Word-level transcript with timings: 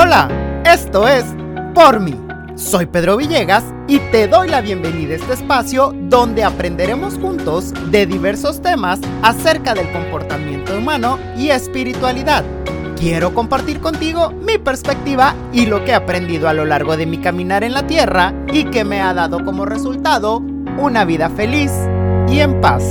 Hola, 0.00 0.62
esto 0.64 1.08
es 1.08 1.24
Por 1.74 1.98
mí. 1.98 2.14
Soy 2.54 2.86
Pedro 2.86 3.16
Villegas 3.16 3.64
y 3.88 3.98
te 4.12 4.28
doy 4.28 4.46
la 4.46 4.60
bienvenida 4.60 5.14
a 5.14 5.16
este 5.16 5.32
espacio 5.32 5.92
donde 6.02 6.44
aprenderemos 6.44 7.14
juntos 7.14 7.74
de 7.90 8.06
diversos 8.06 8.62
temas 8.62 9.00
acerca 9.24 9.74
del 9.74 9.90
comportamiento 9.90 10.78
humano 10.78 11.18
y 11.36 11.48
espiritualidad. 11.48 12.44
Quiero 12.96 13.34
compartir 13.34 13.80
contigo 13.80 14.30
mi 14.30 14.56
perspectiva 14.56 15.34
y 15.52 15.66
lo 15.66 15.84
que 15.84 15.90
he 15.90 15.94
aprendido 15.94 16.48
a 16.48 16.54
lo 16.54 16.64
largo 16.64 16.96
de 16.96 17.06
mi 17.06 17.18
caminar 17.18 17.64
en 17.64 17.72
la 17.72 17.88
tierra 17.88 18.32
y 18.52 18.66
que 18.66 18.84
me 18.84 19.00
ha 19.00 19.12
dado 19.14 19.44
como 19.44 19.66
resultado 19.66 20.36
una 20.78 21.04
vida 21.04 21.28
feliz 21.28 21.72
y 22.28 22.38
en 22.38 22.60
paz. 22.60 22.84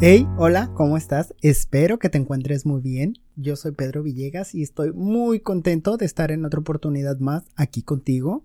Hey, 0.00 0.28
hola, 0.36 0.70
¿cómo 0.74 0.96
estás? 0.96 1.34
Espero 1.42 1.98
que 1.98 2.08
te 2.08 2.18
encuentres 2.18 2.66
muy 2.66 2.80
bien. 2.80 3.21
Yo 3.36 3.56
soy 3.56 3.72
Pedro 3.72 4.02
Villegas 4.02 4.54
y 4.54 4.62
estoy 4.62 4.92
muy 4.92 5.40
contento 5.40 5.96
de 5.96 6.04
estar 6.04 6.30
en 6.30 6.44
otra 6.44 6.60
oportunidad 6.60 7.18
más 7.18 7.44
aquí 7.56 7.82
contigo. 7.82 8.44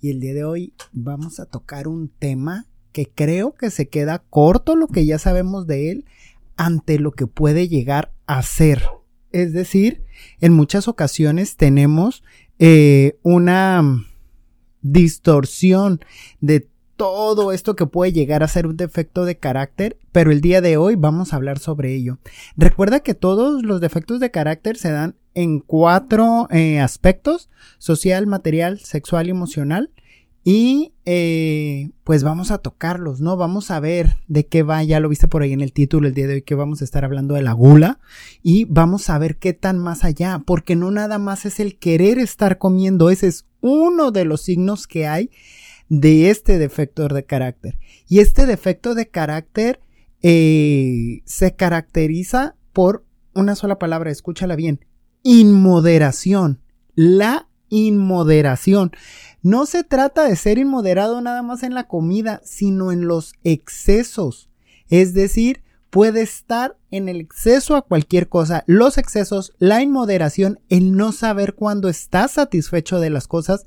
Y 0.00 0.10
el 0.10 0.20
día 0.20 0.34
de 0.34 0.44
hoy 0.44 0.74
vamos 0.92 1.40
a 1.40 1.46
tocar 1.46 1.88
un 1.88 2.08
tema 2.08 2.66
que 2.92 3.10
creo 3.12 3.54
que 3.54 3.70
se 3.70 3.88
queda 3.88 4.22
corto 4.30 4.76
lo 4.76 4.86
que 4.86 5.06
ya 5.06 5.18
sabemos 5.18 5.66
de 5.66 5.90
él 5.90 6.04
ante 6.56 7.00
lo 7.00 7.12
que 7.12 7.26
puede 7.26 7.68
llegar 7.68 8.12
a 8.26 8.42
ser. 8.42 8.84
Es 9.32 9.52
decir, 9.52 10.04
en 10.40 10.52
muchas 10.52 10.86
ocasiones 10.86 11.56
tenemos 11.56 12.22
eh, 12.60 13.18
una 13.22 14.04
distorsión 14.82 16.00
de 16.40 16.68
todo 17.02 17.50
esto 17.50 17.74
que 17.74 17.86
puede 17.86 18.12
llegar 18.12 18.44
a 18.44 18.48
ser 18.48 18.64
un 18.64 18.76
defecto 18.76 19.24
de 19.24 19.36
carácter, 19.36 19.98
pero 20.12 20.30
el 20.30 20.40
día 20.40 20.60
de 20.60 20.76
hoy 20.76 20.94
vamos 20.94 21.32
a 21.32 21.36
hablar 21.36 21.58
sobre 21.58 21.96
ello. 21.96 22.18
Recuerda 22.56 23.00
que 23.00 23.14
todos 23.14 23.64
los 23.64 23.80
defectos 23.80 24.20
de 24.20 24.30
carácter 24.30 24.76
se 24.76 24.92
dan 24.92 25.16
en 25.34 25.58
cuatro 25.58 26.46
eh, 26.52 26.78
aspectos, 26.78 27.50
social, 27.78 28.28
material, 28.28 28.78
sexual 28.78 29.26
y 29.26 29.30
emocional. 29.30 29.90
Y 30.44 30.92
eh, 31.04 31.90
pues 32.04 32.22
vamos 32.22 32.52
a 32.52 32.58
tocarlos, 32.58 33.20
¿no? 33.20 33.36
Vamos 33.36 33.72
a 33.72 33.80
ver 33.80 34.18
de 34.28 34.46
qué 34.46 34.62
va, 34.62 34.84
ya 34.84 35.00
lo 35.00 35.08
viste 35.08 35.26
por 35.26 35.42
ahí 35.42 35.52
en 35.52 35.60
el 35.60 35.72
título 35.72 36.06
el 36.06 36.14
día 36.14 36.28
de 36.28 36.34
hoy 36.34 36.42
que 36.42 36.54
vamos 36.54 36.82
a 36.82 36.84
estar 36.84 37.04
hablando 37.04 37.34
de 37.34 37.42
la 37.42 37.52
gula 37.52 37.98
y 38.44 38.64
vamos 38.66 39.10
a 39.10 39.18
ver 39.18 39.38
qué 39.38 39.54
tan 39.54 39.76
más 39.76 40.04
allá, 40.04 40.40
porque 40.46 40.76
no 40.76 40.92
nada 40.92 41.18
más 41.18 41.46
es 41.46 41.58
el 41.58 41.80
querer 41.80 42.20
estar 42.20 42.58
comiendo, 42.58 43.10
ese 43.10 43.26
es 43.26 43.46
uno 43.60 44.12
de 44.12 44.24
los 44.24 44.42
signos 44.42 44.86
que 44.86 45.06
hay 45.08 45.30
de 45.92 46.30
este 46.30 46.58
defecto 46.58 47.06
de 47.06 47.24
carácter. 47.24 47.78
Y 48.08 48.20
este 48.20 48.46
defecto 48.46 48.94
de 48.94 49.08
carácter 49.08 49.78
eh, 50.22 51.20
se 51.26 51.54
caracteriza 51.54 52.56
por 52.72 53.04
una 53.34 53.56
sola 53.56 53.78
palabra, 53.78 54.10
escúchala 54.10 54.56
bien, 54.56 54.86
inmoderación. 55.22 56.62
La 56.94 57.46
inmoderación. 57.68 58.92
No 59.42 59.66
se 59.66 59.84
trata 59.84 60.24
de 60.24 60.36
ser 60.36 60.56
inmoderado 60.56 61.20
nada 61.20 61.42
más 61.42 61.62
en 61.62 61.74
la 61.74 61.88
comida, 61.88 62.40
sino 62.42 62.90
en 62.90 63.06
los 63.06 63.34
excesos. 63.44 64.48
Es 64.88 65.12
decir, 65.12 65.62
puede 65.90 66.22
estar 66.22 66.78
en 66.90 67.10
el 67.10 67.20
exceso 67.20 67.76
a 67.76 67.82
cualquier 67.82 68.30
cosa. 68.30 68.64
Los 68.66 68.96
excesos, 68.96 69.52
la 69.58 69.82
inmoderación, 69.82 70.58
el 70.70 70.96
no 70.96 71.12
saber 71.12 71.54
cuándo 71.54 71.90
estás 71.90 72.30
satisfecho 72.30 72.98
de 72.98 73.10
las 73.10 73.28
cosas 73.28 73.66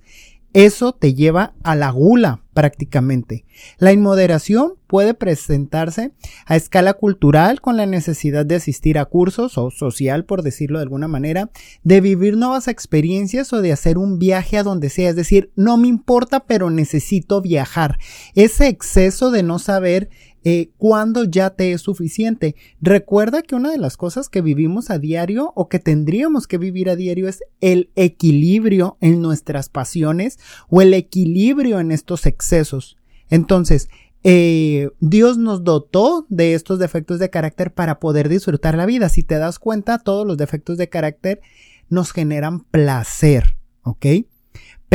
eso 0.56 0.94
te 0.94 1.14
lleva 1.14 1.54
a 1.64 1.76
la 1.76 1.92
gula 1.92 2.42
prácticamente. 2.54 3.44
La 3.78 3.92
inmoderación 3.92 4.76
puede 4.88 5.14
presentarse 5.14 6.14
a 6.46 6.56
escala 6.56 6.94
cultural 6.94 7.60
con 7.60 7.76
la 7.76 7.86
necesidad 7.86 8.46
de 8.46 8.56
asistir 8.56 8.98
a 8.98 9.04
cursos 9.04 9.58
o 9.58 9.70
social, 9.70 10.24
por 10.24 10.44
decirlo 10.44 10.80
de 10.80 10.84
alguna 10.84 11.10
manera, 11.10 11.50
de 11.84 12.00
vivir 12.00 12.38
nuevas 12.38 12.70
experiencias 12.70 13.52
o 13.52 13.62
de 13.62 13.74
hacer 13.74 13.98
un 13.98 14.18
viaje 14.18 14.58
a 14.58 14.64
donde 14.64 14.90
sea. 14.90 15.10
Es 15.10 15.18
decir, 15.18 15.52
no 15.58 15.76
me 15.76 15.90
importa, 15.90 16.46
pero 16.46 16.70
necesito 16.70 17.42
viajar. 17.42 18.00
Ese 18.34 18.70
exceso 18.70 19.32
de 19.32 19.44
no 19.44 19.60
saber 19.60 20.10
eh, 20.48 20.70
cuando 20.78 21.24
ya 21.24 21.50
te 21.50 21.72
es 21.72 21.82
suficiente. 21.82 22.56
Recuerda 22.80 23.42
que 23.42 23.56
una 23.56 23.72
de 23.72 23.80
las 23.80 23.98
cosas 23.98 24.30
que 24.30 24.42
vivimos 24.42 24.92
a 24.92 25.00
diario 25.00 25.52
o 25.56 25.70
que 25.70 25.80
tendríamos 25.80 26.46
que 26.46 26.60
vivir 26.60 26.88
a 26.88 26.96
diario 26.96 27.28
es 27.28 27.44
el 27.62 27.90
equilibrio 27.96 28.98
en 29.02 29.24
nuestras 29.24 29.70
pasiones 29.70 30.38
o 30.70 30.84
el 30.84 30.94
equilibrio 30.94 31.80
en 31.80 31.92
estos 31.92 32.28
excesos. 32.28 32.96
Entonces, 33.28 33.90
eh, 34.24 34.92
Dios 35.00 35.40
nos 35.40 35.64
dotó 35.64 36.28
de 36.30 36.54
estos 36.54 36.78
defectos 36.78 37.18
de 37.18 37.32
carácter 37.32 37.74
para 37.74 38.00
poder 38.00 38.30
disfrutar 38.30 38.76
la 38.76 38.86
vida. 38.86 39.10
Si 39.10 39.24
te 39.24 39.40
das 39.40 39.58
cuenta, 39.58 39.98
todos 39.98 40.28
los 40.28 40.38
defectos 40.38 40.78
de 40.78 40.90
carácter 40.90 41.42
nos 41.90 42.12
generan 42.12 42.60
placer, 42.66 43.58
¿ok? 43.82 44.06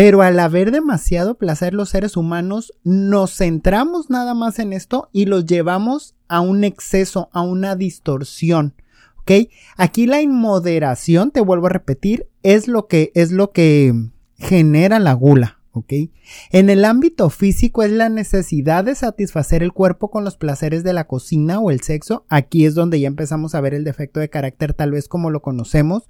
Pero 0.03 0.23
al 0.23 0.41
haber 0.41 0.71
demasiado 0.71 1.35
placer 1.35 1.75
los 1.75 1.91
seres 1.91 2.17
humanos, 2.17 2.73
nos 2.85 3.37
centramos 3.37 4.09
nada 4.09 4.33
más 4.33 4.59
en 4.59 4.73
esto 4.73 5.11
y 5.13 5.27
los 5.27 5.45
llevamos 5.45 6.15
a 6.27 6.41
un 6.41 6.65
exceso, 6.65 7.29
a 7.35 7.43
una 7.43 7.77
distorsión. 7.77 8.73
¿Ok? 9.19 9.51
Aquí 9.77 10.07
la 10.07 10.23
inmoderación, 10.23 11.33
te 11.33 11.43
vuelvo 11.43 11.67
a 11.67 11.75
repetir, 11.75 12.31
es 12.43 12.67
lo 12.67 12.87
que, 12.87 13.13
es 13.15 13.31
lo 13.31 13.53
que 13.53 13.93
genera 14.39 15.01
la 15.01 15.13
gula. 15.13 15.59
¿ok? 15.73 15.93
En 16.51 16.71
el 16.71 16.87
ámbito 16.87 17.29
físico 17.29 17.83
es 17.83 17.93
la 17.93 18.09
necesidad 18.09 18.85
de 18.85 18.95
satisfacer 18.95 19.63
el 19.63 19.75
cuerpo 19.75 20.11
con 20.11 20.25
los 20.25 20.39
placeres 20.39 20.83
de 20.83 20.95
la 20.95 21.07
cocina 21.07 21.61
o 21.61 21.71
el 21.71 21.83
sexo. 21.83 22.25
Aquí 22.31 22.65
es 22.65 22.75
donde 22.75 23.01
ya 23.01 23.07
empezamos 23.07 23.55
a 23.55 23.61
ver 23.61 23.75
el 23.75 23.85
defecto 23.85 24.19
de 24.19 24.31
carácter 24.31 24.73
tal 24.73 24.93
vez 24.93 25.09
como 25.09 25.29
lo 25.29 25.43
conocemos, 25.43 26.05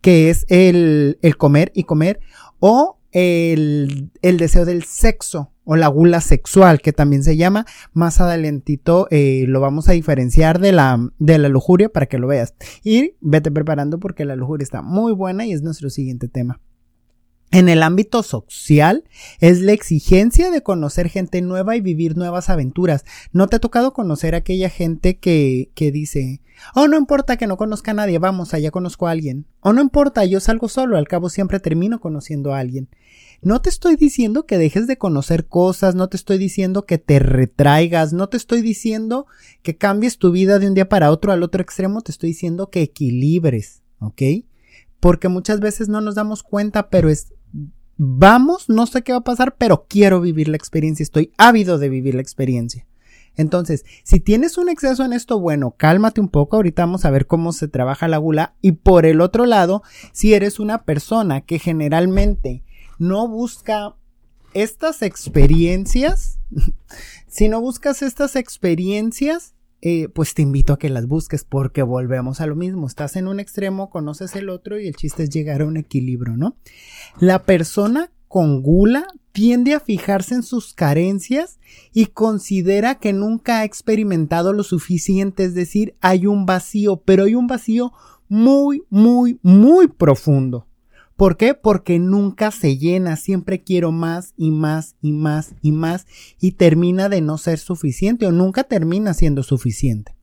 que 0.00 0.30
es 0.30 0.46
el, 0.48 1.20
el 1.22 1.36
comer 1.36 1.70
y 1.76 1.84
comer 1.84 2.18
o 2.58 2.98
el, 3.16 4.10
deseo 4.20 4.66
del 4.66 4.84
sexo 4.84 5.50
o 5.64 5.74
la 5.76 5.88
gula 5.88 6.20
sexual, 6.20 6.82
que 6.82 6.92
también 6.92 7.24
se 7.24 7.38
llama. 7.38 7.64
Más 7.94 8.20
adelantito 8.20 9.08
eh, 9.10 9.46
lo 9.48 9.60
vamos 9.60 9.88
a 9.88 9.92
diferenciar 9.92 10.60
de 10.60 10.72
la, 10.72 11.10
de 11.18 11.38
la 11.38 11.48
lujuria 11.48 11.88
para 11.88 12.06
que 12.06 12.18
lo 12.18 12.26
veas. 12.26 12.54
Y 12.84 13.14
vete 13.22 13.50
preparando 13.50 13.98
porque 13.98 14.26
la 14.26 14.36
lujuria 14.36 14.64
está 14.64 14.82
muy 14.82 15.12
buena 15.12 15.46
y 15.46 15.52
es 15.52 15.62
nuestro 15.62 15.88
siguiente 15.88 16.28
tema. 16.28 16.60
En 17.52 17.68
el 17.68 17.82
ámbito 17.82 18.22
social 18.22 19.04
es 19.40 19.60
la 19.60 19.72
exigencia 19.72 20.50
de 20.50 20.62
conocer 20.62 21.08
gente 21.08 21.40
nueva 21.42 21.76
y 21.76 21.80
vivir 21.80 22.16
nuevas 22.16 22.50
aventuras. 22.50 23.04
¿No 23.32 23.46
te 23.46 23.56
ha 23.56 23.60
tocado 23.60 23.92
conocer 23.92 24.34
a 24.34 24.38
aquella 24.38 24.68
gente 24.68 25.18
que, 25.18 25.70
que 25.74 25.92
dice, 25.92 26.42
oh, 26.74 26.88
no 26.88 26.96
importa 26.96 27.36
que 27.36 27.46
no 27.46 27.56
conozca 27.56 27.92
a 27.92 27.94
nadie, 27.94 28.18
vamos, 28.18 28.54
allá 28.54 28.70
conozco 28.70 29.06
a 29.06 29.12
alguien. 29.12 29.46
O 29.60 29.72
no 29.72 29.80
importa, 29.80 30.24
yo 30.24 30.40
salgo 30.40 30.68
solo, 30.68 30.96
al 30.96 31.08
cabo 31.08 31.28
siempre 31.28 31.60
termino 31.60 32.00
conociendo 32.00 32.52
a 32.52 32.58
alguien. 32.58 32.88
No 33.42 33.60
te 33.60 33.68
estoy 33.68 33.96
diciendo 33.96 34.46
que 34.46 34.58
dejes 34.58 34.86
de 34.86 34.98
conocer 34.98 35.46
cosas, 35.46 35.94
no 35.94 36.08
te 36.08 36.16
estoy 36.16 36.38
diciendo 36.38 36.86
que 36.86 36.98
te 36.98 37.18
retraigas, 37.18 38.12
no 38.12 38.28
te 38.28 38.36
estoy 38.36 38.62
diciendo 38.62 39.26
que 39.62 39.76
cambies 39.76 40.18
tu 40.18 40.32
vida 40.32 40.58
de 40.58 40.68
un 40.68 40.74
día 40.74 40.88
para 40.88 41.10
otro 41.10 41.32
al 41.32 41.42
otro 41.42 41.62
extremo, 41.62 42.00
te 42.00 42.12
estoy 42.12 42.30
diciendo 42.30 42.70
que 42.70 42.82
equilibres, 42.82 43.82
¿ok? 43.98 44.22
Porque 45.00 45.28
muchas 45.28 45.60
veces 45.60 45.88
no 45.88 46.00
nos 46.00 46.14
damos 46.14 46.42
cuenta, 46.42 46.88
pero 46.88 47.10
es 47.10 47.34
vamos, 47.96 48.68
no 48.68 48.86
sé 48.86 49.02
qué 49.02 49.12
va 49.12 49.18
a 49.18 49.24
pasar, 49.24 49.56
pero 49.56 49.86
quiero 49.88 50.20
vivir 50.20 50.48
la 50.48 50.56
experiencia, 50.56 51.02
estoy 51.02 51.32
ávido 51.38 51.78
de 51.78 51.88
vivir 51.88 52.14
la 52.14 52.22
experiencia. 52.22 52.86
Entonces, 53.36 53.84
si 54.02 54.18
tienes 54.18 54.56
un 54.56 54.68
exceso 54.68 55.04
en 55.04 55.12
esto, 55.12 55.38
bueno, 55.38 55.74
cálmate 55.76 56.20
un 56.20 56.28
poco, 56.28 56.56
ahorita 56.56 56.82
vamos 56.82 57.04
a 57.04 57.10
ver 57.10 57.26
cómo 57.26 57.52
se 57.52 57.68
trabaja 57.68 58.08
la 58.08 58.16
gula. 58.16 58.54
Y 58.62 58.72
por 58.72 59.04
el 59.04 59.20
otro 59.20 59.44
lado, 59.44 59.82
si 60.12 60.32
eres 60.32 60.58
una 60.58 60.84
persona 60.84 61.42
que 61.42 61.58
generalmente 61.58 62.62
no 62.98 63.28
busca 63.28 63.94
estas 64.54 65.02
experiencias, 65.02 66.38
si 67.28 67.48
no 67.50 67.60
buscas 67.60 68.00
estas 68.00 68.36
experiencias, 68.36 69.52
eh, 69.82 70.08
pues 70.08 70.34
te 70.34 70.42
invito 70.42 70.72
a 70.72 70.78
que 70.78 70.88
las 70.88 71.06
busques 71.06 71.44
porque 71.44 71.82
volvemos 71.82 72.40
a 72.40 72.46
lo 72.46 72.56
mismo. 72.56 72.86
Estás 72.86 73.16
en 73.16 73.28
un 73.28 73.40
extremo, 73.40 73.90
conoces 73.90 74.34
el 74.36 74.48
otro 74.48 74.80
y 74.80 74.88
el 74.88 74.96
chiste 74.96 75.24
es 75.24 75.30
llegar 75.30 75.62
a 75.62 75.66
un 75.66 75.76
equilibrio, 75.76 76.36
¿no? 76.36 76.56
La 77.18 77.42
persona 77.42 78.10
con 78.28 78.62
gula 78.62 79.06
tiende 79.32 79.74
a 79.74 79.80
fijarse 79.80 80.34
en 80.34 80.42
sus 80.42 80.72
carencias 80.72 81.58
y 81.92 82.06
considera 82.06 82.96
que 82.96 83.12
nunca 83.12 83.60
ha 83.60 83.64
experimentado 83.64 84.52
lo 84.52 84.62
suficiente, 84.62 85.44
es 85.44 85.54
decir, 85.54 85.94
hay 86.00 86.26
un 86.26 86.46
vacío, 86.46 87.02
pero 87.04 87.24
hay 87.24 87.34
un 87.34 87.46
vacío 87.46 87.92
muy, 88.28 88.84
muy, 88.90 89.38
muy 89.42 89.88
profundo. 89.88 90.66
¿Por 91.16 91.38
qué? 91.38 91.54
Porque 91.54 91.98
nunca 91.98 92.50
se 92.50 92.76
llena, 92.76 93.16
siempre 93.16 93.62
quiero 93.62 93.90
más 93.90 94.34
y 94.36 94.50
más 94.50 94.96
y 95.00 95.12
más 95.12 95.54
y 95.62 95.72
más 95.72 96.06
y 96.38 96.52
termina 96.52 97.08
de 97.08 97.22
no 97.22 97.38
ser 97.38 97.58
suficiente 97.58 98.26
o 98.26 98.32
nunca 98.32 98.64
termina 98.64 99.14
siendo 99.14 99.42
suficiente. 99.42 100.14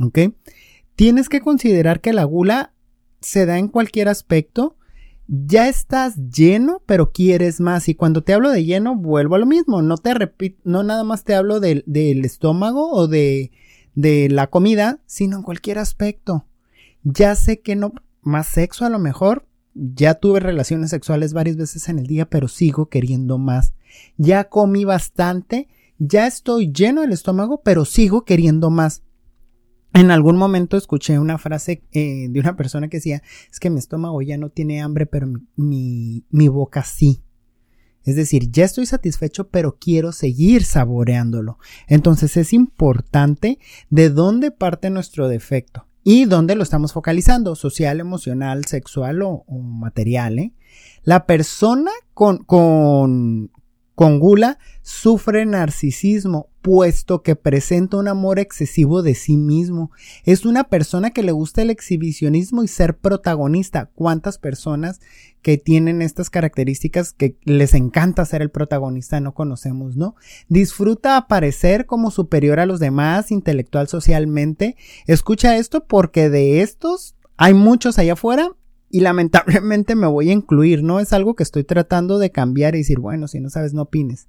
¿Ok? 0.00 0.18
Tienes 0.96 1.28
que 1.28 1.40
considerar 1.40 2.00
que 2.00 2.12
la 2.12 2.24
gula 2.24 2.74
se 3.20 3.46
da 3.46 3.58
en 3.58 3.68
cualquier 3.68 4.08
aspecto. 4.08 4.76
Ya 5.28 5.68
estás 5.68 6.16
lleno, 6.16 6.82
pero 6.84 7.12
quieres 7.12 7.60
más. 7.60 7.88
Y 7.88 7.94
cuando 7.94 8.24
te 8.24 8.32
hablo 8.32 8.50
de 8.50 8.64
lleno, 8.64 8.96
vuelvo 8.96 9.36
a 9.36 9.38
lo 9.38 9.46
mismo. 9.46 9.82
No 9.82 9.98
te 9.98 10.14
repito, 10.14 10.60
no 10.64 10.82
nada 10.82 11.04
más 11.04 11.22
te 11.22 11.36
hablo 11.36 11.60
del, 11.60 11.84
del 11.86 12.24
estómago 12.24 12.90
o 12.90 13.06
de, 13.06 13.52
de 13.94 14.28
la 14.28 14.48
comida, 14.48 15.00
sino 15.06 15.36
en 15.36 15.42
cualquier 15.44 15.78
aspecto. 15.78 16.46
Ya 17.04 17.36
sé 17.36 17.60
que 17.60 17.76
no, 17.76 17.92
más 18.22 18.48
sexo 18.48 18.84
a 18.84 18.90
lo 18.90 18.98
mejor, 18.98 19.46
ya 19.74 20.14
tuve 20.14 20.40
relaciones 20.40 20.90
sexuales 20.90 21.32
varias 21.32 21.56
veces 21.56 21.88
en 21.88 21.98
el 21.98 22.06
día, 22.06 22.28
pero 22.28 22.48
sigo 22.48 22.88
queriendo 22.88 23.38
más. 23.38 23.74
Ya 24.16 24.44
comí 24.44 24.84
bastante, 24.84 25.68
ya 25.98 26.26
estoy 26.26 26.72
lleno 26.72 27.02
del 27.02 27.12
estómago, 27.12 27.62
pero 27.62 27.84
sigo 27.84 28.24
queriendo 28.24 28.70
más. 28.70 29.02
En 29.92 30.10
algún 30.10 30.36
momento 30.36 30.76
escuché 30.76 31.18
una 31.18 31.38
frase 31.38 31.82
eh, 31.92 32.28
de 32.30 32.40
una 32.40 32.56
persona 32.56 32.88
que 32.88 32.98
decía, 32.98 33.22
es 33.50 33.58
que 33.58 33.70
mi 33.70 33.78
estómago 33.78 34.22
ya 34.22 34.38
no 34.38 34.50
tiene 34.50 34.80
hambre, 34.80 35.06
pero 35.06 35.28
mi, 35.56 36.24
mi 36.30 36.48
boca 36.48 36.84
sí. 36.84 37.22
Es 38.04 38.16
decir, 38.16 38.50
ya 38.50 38.64
estoy 38.64 38.86
satisfecho, 38.86 39.48
pero 39.48 39.76
quiero 39.78 40.12
seguir 40.12 40.64
saboreándolo. 40.64 41.58
Entonces 41.86 42.36
es 42.36 42.52
importante 42.52 43.58
de 43.90 44.10
dónde 44.10 44.52
parte 44.52 44.90
nuestro 44.90 45.28
defecto 45.28 45.89
y 46.02 46.24
dónde 46.24 46.54
lo 46.54 46.62
estamos 46.62 46.92
focalizando, 46.92 47.54
social, 47.54 48.00
emocional, 48.00 48.64
sexual 48.64 49.22
o, 49.22 49.44
material. 49.48 50.38
¿eh? 50.38 50.52
La 51.02 51.26
persona 51.26 51.90
con, 52.14 52.38
con, 52.44 53.50
con 53.94 54.18
gula 54.18 54.58
sufre 54.82 55.46
narcisismo, 55.46 56.49
puesto 56.62 57.22
que 57.22 57.36
presenta 57.36 57.96
un 57.96 58.08
amor 58.08 58.38
excesivo 58.38 59.02
de 59.02 59.14
sí 59.14 59.36
mismo. 59.36 59.90
Es 60.24 60.44
una 60.44 60.64
persona 60.64 61.10
que 61.10 61.22
le 61.22 61.32
gusta 61.32 61.62
el 61.62 61.70
exhibicionismo 61.70 62.62
y 62.62 62.68
ser 62.68 62.96
protagonista. 62.96 63.90
¿Cuántas 63.94 64.38
personas 64.38 65.00
que 65.42 65.56
tienen 65.56 66.02
estas 66.02 66.30
características 66.30 67.12
que 67.12 67.36
les 67.44 67.74
encanta 67.74 68.24
ser 68.24 68.42
el 68.42 68.50
protagonista 68.50 69.20
no 69.20 69.32
conocemos, 69.32 69.96
no? 69.96 70.14
Disfruta 70.48 71.16
aparecer 71.16 71.86
como 71.86 72.10
superior 72.10 72.60
a 72.60 72.66
los 72.66 72.80
demás, 72.80 73.30
intelectual 73.30 73.88
socialmente. 73.88 74.76
Escucha 75.06 75.56
esto 75.56 75.86
porque 75.86 76.28
de 76.28 76.60
estos 76.60 77.14
hay 77.36 77.54
muchos 77.54 77.98
allá 77.98 78.12
afuera 78.12 78.50
y 78.90 79.00
lamentablemente 79.00 79.94
me 79.94 80.08
voy 80.08 80.30
a 80.30 80.32
incluir, 80.34 80.82
no 80.82 81.00
es 81.00 81.12
algo 81.12 81.34
que 81.34 81.44
estoy 81.44 81.64
tratando 81.64 82.18
de 82.18 82.30
cambiar 82.30 82.74
y 82.74 82.78
decir, 82.78 82.98
bueno, 82.98 83.28
si 83.28 83.40
no 83.40 83.48
sabes, 83.48 83.72
no 83.72 83.82
opines. 83.82 84.28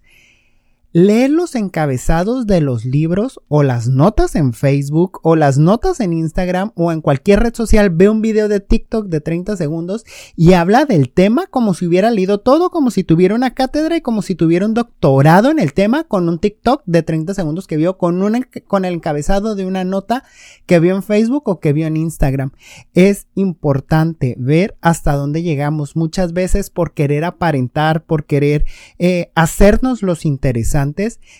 Leer 0.94 1.30
los 1.30 1.56
encabezados 1.56 2.46
de 2.48 2.60
los 2.60 2.84
libros 2.84 3.40
o 3.48 3.64
las 3.64 3.88
notas 3.88 4.36
en 4.36 4.52
Facebook 4.52 5.22
o 5.24 5.38
las 5.38 5.58
notas 5.58 6.02
en 6.02 6.12
Instagram 6.12 6.74
o 6.76 6.92
en 6.92 7.00
cualquier 7.00 7.40
red 7.40 7.56
social, 7.56 7.92
ve 7.92 8.10
un 8.10 8.22
video 8.22 8.50
de 8.50 8.60
TikTok 8.60 9.08
de 9.08 9.22
30 9.22 9.56
segundos 9.56 10.04
y 10.36 10.52
habla 10.52 10.84
del 10.84 11.10
tema 11.10 11.48
como 11.48 11.76
si 11.76 11.88
hubiera 11.88 12.12
leído 12.12 12.42
todo, 12.42 12.72
como 12.72 12.92
si 12.92 13.06
tuviera 13.06 13.36
una 13.36 13.54
cátedra 13.54 13.96
y 13.96 14.02
como 14.02 14.22
si 14.22 14.36
tuviera 14.36 14.66
un 14.66 14.74
doctorado 14.74 15.50
en 15.50 15.60
el 15.60 15.72
tema 15.72 16.04
con 16.04 16.28
un 16.28 16.40
TikTok 16.40 16.84
de 16.86 17.04
30 17.04 17.36
segundos 17.36 17.68
que 17.68 17.78
vio 17.78 17.98
con, 17.98 18.22
un, 18.22 18.46
con 18.68 18.84
el 18.84 18.96
encabezado 18.96 19.56
de 19.56 19.66
una 19.66 19.86
nota 19.86 20.26
que 20.66 20.82
vio 20.82 20.94
en 20.94 21.04
Facebook 21.04 21.48
o 21.48 21.62
que 21.62 21.72
vio 21.72 21.88
en 21.88 21.96
Instagram. 21.96 22.52
Es 22.94 23.28
importante 23.36 24.36
ver 24.38 24.76
hasta 24.82 25.16
dónde 25.16 25.42
llegamos 25.42 25.96
muchas 25.96 26.34
veces 26.34 26.70
por 26.70 26.94
querer 26.94 27.24
aparentar, 27.24 28.04
por 28.04 28.26
querer 28.26 28.66
eh, 29.00 29.32
hacernos 29.36 30.02
los 30.02 30.26
interesantes 30.26 30.81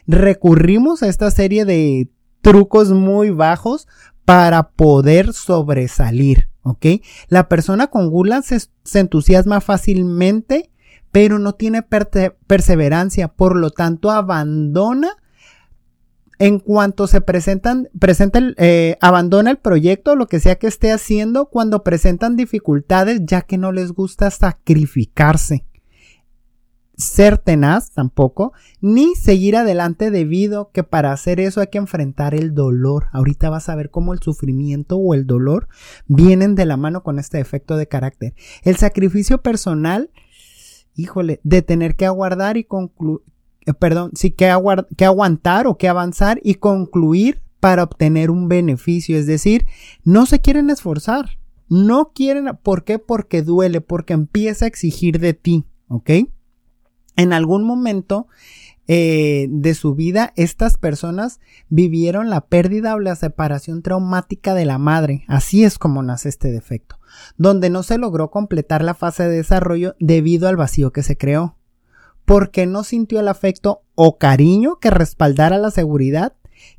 recurrimos 0.08 1.04
a 1.04 1.08
esta 1.08 1.32
serie 1.32 1.66
de 1.66 2.10
trucos 2.42 2.92
muy 2.92 3.30
bajos 3.30 3.88
para 4.26 4.70
poder 4.72 5.34
sobresalir. 5.34 6.50
La 7.28 7.50
persona 7.50 7.88
con 7.88 8.10
gula 8.10 8.42
se, 8.42 8.60
entusiasma 9.00 9.62
fácilmente, 9.62 10.70
pero 11.12 11.40
no 11.40 11.54
tiene 11.54 11.84
perseverancia, 11.84 13.28
por 13.30 13.58
lo 13.58 13.72
tanto 13.72 14.12
abandona 14.12 15.18
en 16.40 16.60
cuanto 16.60 17.06
se 17.06 17.22
presentan, 17.22 17.90
presenta 18.00 18.40
eh, 18.58 18.98
abandona 19.00 19.52
el 19.52 19.58
proyecto, 19.58 20.16
lo 20.16 20.26
que 20.26 20.40
sea 20.40 20.56
que 20.56 20.68
esté 20.68 20.92
haciendo, 20.92 21.50
cuando 21.50 21.84
presentan 21.84 22.36
dificultades, 22.36 23.22
ya 23.26 23.42
que 23.42 23.60
no 23.60 23.72
les 23.72 23.92
gusta 23.92 24.32
sacrificarse 24.32 25.66
ser 27.02 27.38
tenaz 27.38 27.92
tampoco, 27.92 28.54
ni 28.80 29.16
seguir 29.16 29.56
adelante 29.58 30.12
debido 30.12 30.72
que 30.72 30.84
para 30.84 31.12
hacer 31.12 31.40
eso 31.40 31.60
hay 31.60 31.68
que 31.68 31.80
enfrentar 31.80 32.36
el 32.36 32.54
dolor. 32.54 33.08
Ahorita 33.12 33.50
vas 33.50 33.70
a 33.70 33.76
ver 33.76 33.90
cómo 33.90 34.14
el 34.14 34.20
sufrimiento 34.20 34.98
o 34.98 35.14
el 35.14 35.26
dolor 35.26 35.68
vienen 36.08 36.56
de 36.56 36.66
la 36.66 36.78
mano 36.78 37.04
con 37.04 37.20
este 37.20 37.40
efecto 37.40 37.76
de 37.76 37.88
carácter. 37.88 38.36
El 38.64 38.78
sacrificio 38.78 39.42
personal, 39.42 40.12
híjole, 40.96 41.40
de 41.44 41.62
tener 41.62 41.96
que 41.96 42.06
aguardar 42.06 42.58
y 42.58 42.64
concluir, 42.64 43.22
eh, 43.66 43.74
perdón, 43.74 44.12
sí, 44.14 44.32
que, 44.32 44.56
que 44.96 45.06
aguantar 45.06 45.68
o 45.68 45.78
que 45.78 45.88
avanzar 45.88 46.40
y 46.44 46.56
concluir 46.56 47.42
para 47.60 47.84
obtener 47.84 48.32
un 48.32 48.48
beneficio, 48.48 49.18
es 49.18 49.28
decir, 49.28 49.66
no 50.04 50.26
se 50.26 50.40
quieren 50.40 50.70
esforzar. 50.70 51.38
No 51.70 52.12
quieren, 52.14 52.50
¿por 52.62 52.84
qué? 52.84 53.00
Porque 53.00 53.44
duele, 53.44 53.80
porque 53.80 54.12
empieza 54.12 54.66
a 54.66 54.68
exigir 54.68 55.20
de 55.20 55.34
ti, 55.34 55.64
¿ok? 55.88 56.10
En 57.22 57.34
algún 57.34 57.64
momento 57.64 58.28
eh, 58.88 59.48
de 59.50 59.74
su 59.74 59.96
vida, 59.96 60.34
estas 60.36 60.78
personas 60.78 61.40
vivieron 61.70 62.30
la 62.30 62.42
pérdida 62.42 62.96
o 62.96 63.00
la 63.00 63.16
separación 63.16 63.84
traumática 63.84 64.54
de 64.54 64.66
la 64.66 64.78
madre. 64.78 65.24
Así 65.28 65.64
es 65.64 65.78
como 65.78 66.04
nace 66.04 66.30
este 66.30 66.52
defecto, 66.52 67.00
donde 67.38 67.70
no 67.70 67.84
se 67.84 67.98
logró 67.98 68.32
completar 68.32 68.84
la 68.84 68.94
fase 68.94 69.24
de 69.24 69.38
desarrollo 69.38 69.96
debido 70.00 70.48
al 70.50 70.58
vacío 70.58 70.92
que 70.92 71.04
se 71.04 71.16
creó. 71.16 71.58
Porque 72.26 72.66
no 72.66 72.84
sintió 72.84 73.20
el 73.20 73.28
afecto 73.28 73.84
o 73.96 74.18
cariño 74.18 74.78
que 74.80 74.90
respaldara 74.90 75.58
la 75.58 75.72
seguridad 75.72 76.34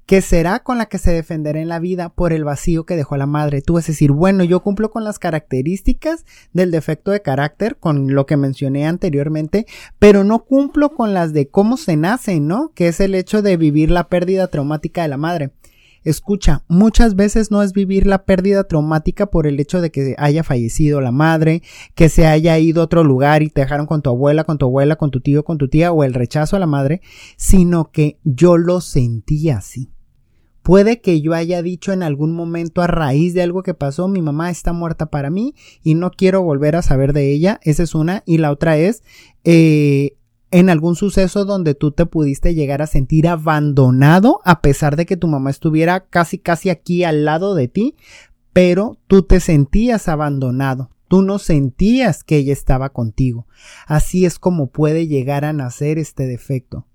que 0.06 0.20
será 0.20 0.60
con 0.60 0.78
la 0.78 0.86
que 0.86 0.98
se 0.98 1.12
defenderá 1.12 1.60
en 1.60 1.68
la 1.68 1.78
vida 1.78 2.08
por 2.08 2.32
el 2.32 2.44
vacío 2.44 2.84
que 2.84 2.96
dejó 2.96 3.16
la 3.16 3.26
madre. 3.26 3.62
Tú 3.62 3.74
vas 3.74 3.84
a 3.84 3.92
decir, 3.92 4.12
bueno, 4.12 4.44
yo 4.44 4.60
cumplo 4.60 4.90
con 4.90 5.04
las 5.04 5.18
características 5.18 6.24
del 6.52 6.70
defecto 6.70 7.10
de 7.10 7.22
carácter, 7.22 7.76
con 7.76 8.14
lo 8.14 8.26
que 8.26 8.36
mencioné 8.36 8.86
anteriormente, 8.86 9.66
pero 9.98 10.24
no 10.24 10.44
cumplo 10.44 10.94
con 10.94 11.14
las 11.14 11.32
de 11.32 11.48
cómo 11.48 11.76
se 11.76 11.96
nace, 11.96 12.40
¿no? 12.40 12.72
Que 12.74 12.88
es 12.88 13.00
el 13.00 13.14
hecho 13.14 13.42
de 13.42 13.56
vivir 13.56 13.90
la 13.90 14.08
pérdida 14.08 14.48
traumática 14.48 15.02
de 15.02 15.08
la 15.08 15.16
madre. 15.16 15.50
Escucha, 16.04 16.64
muchas 16.68 17.14
veces 17.14 17.50
no 17.50 17.62
es 17.62 17.72
vivir 17.72 18.06
la 18.06 18.24
pérdida 18.24 18.64
traumática 18.64 19.26
por 19.26 19.46
el 19.46 19.60
hecho 19.60 19.80
de 19.80 19.90
que 19.90 20.14
haya 20.18 20.42
fallecido 20.42 21.00
la 21.00 21.12
madre, 21.12 21.62
que 21.94 22.08
se 22.08 22.26
haya 22.26 22.58
ido 22.58 22.80
a 22.80 22.84
otro 22.84 23.04
lugar 23.04 23.42
y 23.42 23.50
te 23.50 23.60
dejaron 23.60 23.86
con 23.86 24.02
tu 24.02 24.10
abuela, 24.10 24.44
con 24.44 24.58
tu 24.58 24.66
abuela, 24.66 24.96
con 24.96 25.10
tu 25.10 25.20
tío, 25.20 25.44
con 25.44 25.58
tu 25.58 25.68
tía 25.68 25.92
o 25.92 26.02
el 26.04 26.14
rechazo 26.14 26.56
a 26.56 26.58
la 26.58 26.66
madre, 26.66 27.02
sino 27.36 27.90
que 27.90 28.18
yo 28.24 28.58
lo 28.58 28.80
sentí 28.80 29.50
así. 29.50 29.90
Puede 30.62 31.00
que 31.00 31.20
yo 31.20 31.34
haya 31.34 31.60
dicho 31.60 31.92
en 31.92 32.04
algún 32.04 32.32
momento 32.34 32.82
a 32.82 32.86
raíz 32.86 33.34
de 33.34 33.42
algo 33.42 33.64
que 33.64 33.74
pasó, 33.74 34.06
mi 34.06 34.22
mamá 34.22 34.48
está 34.48 34.72
muerta 34.72 35.06
para 35.06 35.28
mí 35.28 35.54
y 35.82 35.94
no 35.94 36.12
quiero 36.12 36.42
volver 36.42 36.76
a 36.76 36.82
saber 36.82 37.12
de 37.12 37.32
ella. 37.32 37.58
Esa 37.62 37.82
es 37.82 37.96
una. 37.96 38.22
Y 38.26 38.38
la 38.38 38.52
otra 38.52 38.76
es, 38.76 39.02
eh, 39.42 40.16
en 40.52 40.68
algún 40.68 40.94
suceso 40.94 41.44
donde 41.44 41.74
tú 41.74 41.90
te 41.92 42.06
pudiste 42.06 42.54
llegar 42.54 42.82
a 42.82 42.86
sentir 42.86 43.26
abandonado 43.26 44.40
a 44.44 44.60
pesar 44.60 44.96
de 44.96 45.06
que 45.06 45.16
tu 45.16 45.26
mamá 45.26 45.50
estuviera 45.50 46.06
casi 46.06 46.38
casi 46.38 46.68
aquí 46.68 47.04
al 47.04 47.24
lado 47.24 47.54
de 47.54 47.68
ti, 47.68 47.96
pero 48.52 48.98
tú 49.06 49.22
te 49.22 49.40
sentías 49.40 50.08
abandonado. 50.08 50.90
Tú 51.08 51.22
no 51.22 51.38
sentías 51.38 52.22
que 52.22 52.36
ella 52.36 52.52
estaba 52.52 52.90
contigo. 52.90 53.46
Así 53.86 54.24
es 54.24 54.38
como 54.38 54.68
puede 54.70 55.08
llegar 55.08 55.44
a 55.44 55.52
nacer 55.52 55.98
este 55.98 56.26
defecto. 56.26 56.86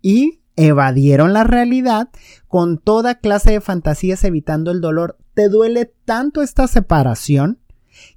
Y 0.00 0.40
evadieron 0.56 1.32
la 1.32 1.44
realidad 1.44 2.10
con 2.46 2.78
toda 2.78 3.16
clase 3.16 3.52
de 3.52 3.60
fantasías 3.60 4.22
evitando 4.24 4.70
el 4.70 4.80
dolor. 4.80 5.16
¿Te 5.34 5.48
duele 5.48 5.92
tanto 6.04 6.42
esta 6.42 6.66
separación? 6.66 7.58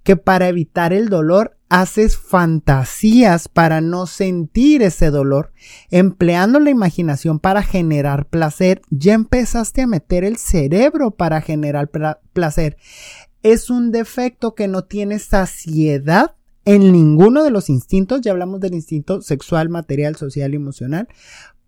Que 0.03 0.15
para 0.15 0.47
evitar 0.47 0.93
el 0.93 1.09
dolor 1.09 1.57
haces 1.69 2.17
fantasías 2.17 3.47
para 3.47 3.79
no 3.79 4.05
sentir 4.05 4.81
ese 4.81 5.09
dolor, 5.09 5.53
empleando 5.89 6.59
la 6.59 6.69
imaginación 6.69 7.39
para 7.39 7.63
generar 7.63 8.25
placer, 8.25 8.81
ya 8.89 9.13
empezaste 9.13 9.81
a 9.81 9.87
meter 9.87 10.25
el 10.25 10.35
cerebro 10.35 11.11
para 11.11 11.39
generar 11.39 11.89
placer. 12.33 12.75
Es 13.41 13.69
un 13.69 13.91
defecto 13.91 14.53
que 14.53 14.67
no 14.67 14.83
tiene 14.83 15.17
saciedad 15.19 16.35
en 16.65 16.91
ninguno 16.91 17.43
de 17.43 17.51
los 17.51 17.69
instintos, 17.69 18.21
ya 18.21 18.31
hablamos 18.31 18.59
del 18.59 18.73
instinto 18.73 19.21
sexual, 19.21 19.69
material, 19.69 20.15
social 20.15 20.51
y 20.53 20.57
emocional, 20.57 21.07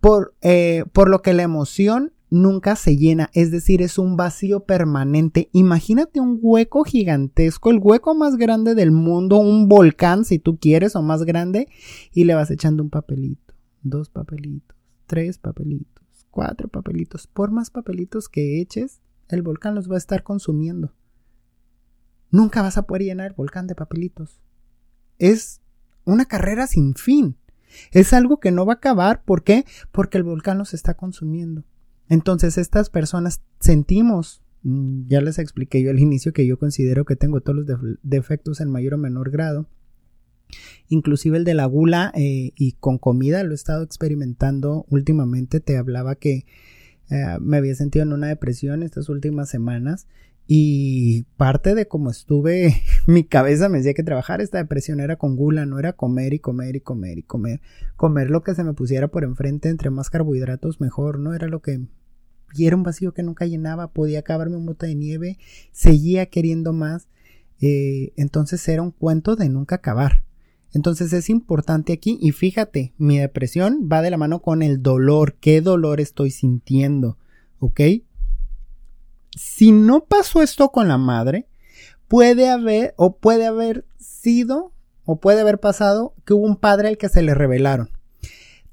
por, 0.01 0.36
eh, 0.41 0.84
por 0.91 1.10
lo 1.10 1.22
que 1.22 1.34
la 1.34 1.43
emoción 1.43 2.12
nunca 2.34 2.75
se 2.75 2.98
llena, 2.98 3.30
es 3.34 3.52
decir, 3.52 3.82
es 3.82 4.00
un 4.00 4.18
vacío 4.18 4.62
permanente. 4.66 5.50
Imagínate 5.54 6.20
un 6.20 6.40
hueco 6.42 6.84
gigantesco, 6.84 7.70
el 7.70 7.78
hueco 7.80 8.16
más 8.16 8.38
grande 8.38 8.74
del 8.74 8.92
mundo, 8.92 9.38
un 9.38 9.70
volcán 9.70 10.25
si 10.25 10.40
tú 10.40 10.58
quieres 10.58 10.96
o 10.96 11.04
más 11.04 11.24
grande, 11.24 11.68
y 12.12 12.24
le 12.24 12.34
vas 12.34 12.50
echando 12.50 12.82
un 12.82 12.90
papelito, 12.90 13.54
dos 13.84 14.10
papelitos, 14.10 14.75
tres 15.06 15.38
papelitos, 15.38 16.25
cuatro 16.32 16.68
papelitos. 16.70 17.28
Por 17.28 17.52
más 17.52 17.70
papelitos 17.70 18.30
que 18.30 18.60
eches, 18.60 19.00
el 19.30 19.44
volcán 19.44 19.75
los 19.75 19.90
va 19.90 19.96
a 19.96 20.00
estar 20.00 20.24
consumiendo. 20.24 20.92
Nunca 22.32 22.63
vas 22.63 22.80
a 22.80 22.88
poder 22.88 23.04
llenar 23.04 23.28
el 23.28 23.34
volcán 23.34 23.68
de 23.68 23.75
papelitos. 23.75 24.42
Es 25.20 25.62
una 26.04 26.25
carrera 26.25 26.66
sin 26.66 26.96
fin. 26.96 27.38
Es 27.92 28.12
algo 28.12 28.40
que 28.40 28.52
no 28.52 28.66
va 28.66 28.74
a 28.74 28.78
acabar. 28.78 29.24
¿Por 29.24 29.44
qué? 29.44 29.66
Porque 29.92 30.18
el 30.18 30.24
volcán 30.24 30.58
los 30.58 30.74
está 30.74 30.96
consumiendo. 30.96 31.63
Entonces 32.10 32.57
estas 32.57 32.89
personas 32.89 33.41
sentimos, 33.60 34.41
mm, 34.63 35.07
ya 35.07 35.22
les 35.22 35.39
expliqué 35.39 35.81
yo 35.81 35.89
al 35.89 36.00
inicio 36.00 36.33
que 36.33 36.45
yo 36.45 36.57
considero 36.60 37.05
que 37.05 37.15
tengo 37.15 37.41
todos 37.41 37.65
los 37.65 37.98
defectos 38.03 38.62
en 38.62 38.69
mayor 38.69 38.95
o 38.95 38.98
menor 38.98 39.31
grado, 39.31 39.67
Inclusive 40.88 41.38
el 41.38 41.43
de 41.43 41.53
la 41.53 41.65
gula 41.65 42.12
eh, 42.15 42.51
y 42.55 42.74
con 42.74 42.98
comida 42.98 43.43
lo 43.43 43.51
he 43.51 43.55
estado 43.55 43.83
experimentando 43.83 44.86
últimamente. 44.89 45.60
Te 45.60 45.77
hablaba 45.77 46.15
que 46.15 46.45
eh, 47.10 47.38
me 47.39 47.57
había 47.57 47.75
sentido 47.75 48.03
en 48.03 48.13
una 48.13 48.27
depresión 48.27 48.83
estas 48.83 49.10
últimas 49.10 49.50
semanas 49.50 50.07
y 50.46 51.24
parte 51.38 51.74
de 51.74 51.88
cómo 51.88 52.10
estuve, 52.10 52.76
mi 53.08 53.24
cabeza 53.24 53.70
me 53.70 53.78
decía 53.78 53.94
que 53.94 54.04
trabajar 54.04 54.42
esta 54.42 54.58
depresión 54.58 55.00
era 55.00 55.16
con 55.16 55.36
gula, 55.36 55.66
no 55.66 55.80
era 55.80 55.94
comer 55.94 56.34
y 56.34 56.40
comer 56.40 56.76
y 56.76 56.82
comer 56.82 57.18
y 57.18 57.24
comer. 57.24 57.62
Comer 57.96 58.30
lo 58.30 58.44
que 58.44 58.56
se 58.56 58.64
me 58.64 58.74
pusiera 58.74 59.08
por 59.08 59.24
enfrente, 59.24 59.70
entre 59.70 59.90
más 59.90 60.10
carbohidratos 60.10 60.82
mejor, 60.82 61.20
¿no? 61.20 61.34
Era 61.34 61.48
lo 61.48 61.62
que... 61.62 61.82
Y 62.56 62.68
era 62.68 62.76
un 62.76 62.84
vacío 62.84 63.14
que 63.14 63.24
nunca 63.24 63.46
llenaba, 63.46 63.92
podía 63.92 64.20
acabarme 64.20 64.58
un 64.58 64.66
bote 64.66 64.86
de 64.86 64.96
nieve, 64.96 65.40
seguía 65.72 66.28
queriendo 66.28 66.72
más. 66.72 67.08
Eh, 67.62 68.14
entonces 68.16 68.68
era 68.68 68.84
un 68.84 68.92
cuento 68.92 69.36
de 69.36 69.50
nunca 69.50 69.76
acabar. 69.76 70.24
Entonces 70.74 71.14
es 71.14 71.30
importante 71.30 71.94
aquí 71.94 72.18
y 72.22 72.32
fíjate, 72.32 72.94
mi 72.98 73.18
depresión 73.18 73.90
va 73.92 74.02
de 74.02 74.10
la 74.12 74.18
mano 74.18 74.42
con 74.42 74.62
el 74.62 74.82
dolor, 74.82 75.36
qué 75.40 75.62
dolor 75.62 76.02
estoy 76.02 76.32
sintiendo, 76.32 77.18
¿ok? 77.60 77.80
Si 79.36 79.72
no 79.72 80.06
pasó 80.06 80.42
esto 80.42 80.70
con 80.70 80.88
la 80.88 80.98
madre, 80.98 81.48
puede 82.08 82.50
haber 82.50 82.94
o 82.98 83.18
puede 83.18 83.46
haber 83.46 83.86
sido 83.98 84.72
o 85.06 85.20
puede 85.20 85.42
haber 85.42 85.60
pasado 85.60 86.13
que 86.25 86.34
hubo 86.34 86.46
un 86.46 86.56
padre 86.56 86.88
al 86.88 86.98
que 86.98 87.10
se 87.10 87.22
le 87.22 87.34
revelaron. 87.34 87.90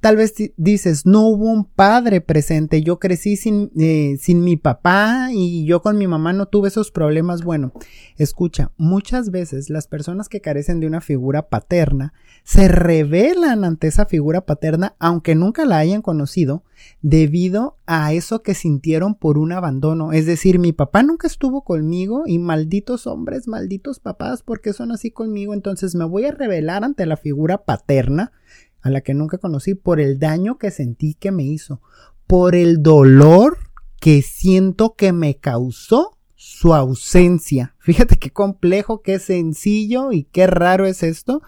Tal 0.00 0.16
vez 0.16 0.32
dices, 0.56 1.04
no 1.04 1.28
hubo 1.28 1.44
un 1.44 1.66
padre 1.66 2.22
presente, 2.22 2.82
yo 2.82 2.98
crecí 2.98 3.36
sin, 3.36 3.70
eh, 3.78 4.16
sin 4.18 4.42
mi 4.42 4.56
papá 4.56 5.28
y 5.30 5.66
yo 5.66 5.82
con 5.82 5.98
mi 5.98 6.06
mamá 6.06 6.32
no 6.32 6.46
tuve 6.46 6.68
esos 6.68 6.90
problemas. 6.90 7.44
Bueno, 7.44 7.72
escucha, 8.16 8.72
muchas 8.78 9.30
veces 9.30 9.68
las 9.68 9.86
personas 9.86 10.30
que 10.30 10.40
carecen 10.40 10.80
de 10.80 10.86
una 10.86 11.02
figura 11.02 11.50
paterna 11.50 12.14
se 12.44 12.66
revelan 12.68 13.62
ante 13.62 13.88
esa 13.88 14.06
figura 14.06 14.46
paterna 14.46 14.94
aunque 14.98 15.34
nunca 15.34 15.66
la 15.66 15.76
hayan 15.76 16.00
conocido 16.00 16.64
debido 17.02 17.76
a 17.86 18.14
eso 18.14 18.42
que 18.42 18.54
sintieron 18.54 19.14
por 19.14 19.36
un 19.36 19.52
abandono. 19.52 20.12
Es 20.14 20.24
decir, 20.24 20.58
mi 20.58 20.72
papá 20.72 21.02
nunca 21.02 21.26
estuvo 21.26 21.62
conmigo 21.62 22.22
y 22.24 22.38
malditos 22.38 23.06
hombres, 23.06 23.48
malditos 23.48 24.00
papás, 24.00 24.42
porque 24.42 24.72
son 24.72 24.92
así 24.92 25.10
conmigo, 25.10 25.52
entonces 25.52 25.94
me 25.94 26.06
voy 26.06 26.24
a 26.24 26.32
revelar 26.32 26.84
ante 26.84 27.04
la 27.04 27.18
figura 27.18 27.64
paterna 27.64 28.32
a 28.82 28.90
la 28.90 29.00
que 29.00 29.14
nunca 29.14 29.38
conocí, 29.38 29.74
por 29.74 30.00
el 30.00 30.18
daño 30.18 30.58
que 30.58 30.70
sentí 30.70 31.14
que 31.14 31.32
me 31.32 31.44
hizo, 31.44 31.80
por 32.26 32.54
el 32.54 32.82
dolor 32.82 33.58
que 34.00 34.22
siento 34.22 34.94
que 34.94 35.12
me 35.12 35.36
causó 35.36 36.16
su 36.34 36.74
ausencia. 36.74 37.74
Fíjate 37.80 38.16
qué 38.16 38.30
complejo, 38.30 39.02
qué 39.02 39.18
sencillo 39.18 40.12
y 40.12 40.24
qué 40.24 40.46
raro 40.46 40.86
es 40.86 41.02
esto, 41.02 41.42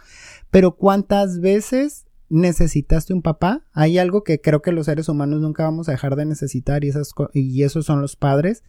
pero 0.51 0.77
cuántas 0.77 1.41
veces 1.41 2.05
necesitaste 2.29 3.13
un 3.13 3.23
papá. 3.23 3.65
Hay 3.73 3.99
algo 3.99 4.25
que 4.25 4.41
creo 4.41 4.63
que 4.63 4.73
los 4.73 4.87
seres 4.87 5.09
humanos 5.09 5.41
nunca 5.41 5.65
vamos 5.65 5.89
a 5.89 5.93
dejar 5.93 6.17
de 6.17 6.25
necesitar 6.25 6.85
y, 6.85 6.89
esas 6.89 7.13
y 7.33 7.63
esos 7.63 7.87
son 7.87 8.01
los 8.01 8.17
padres. 8.17 8.63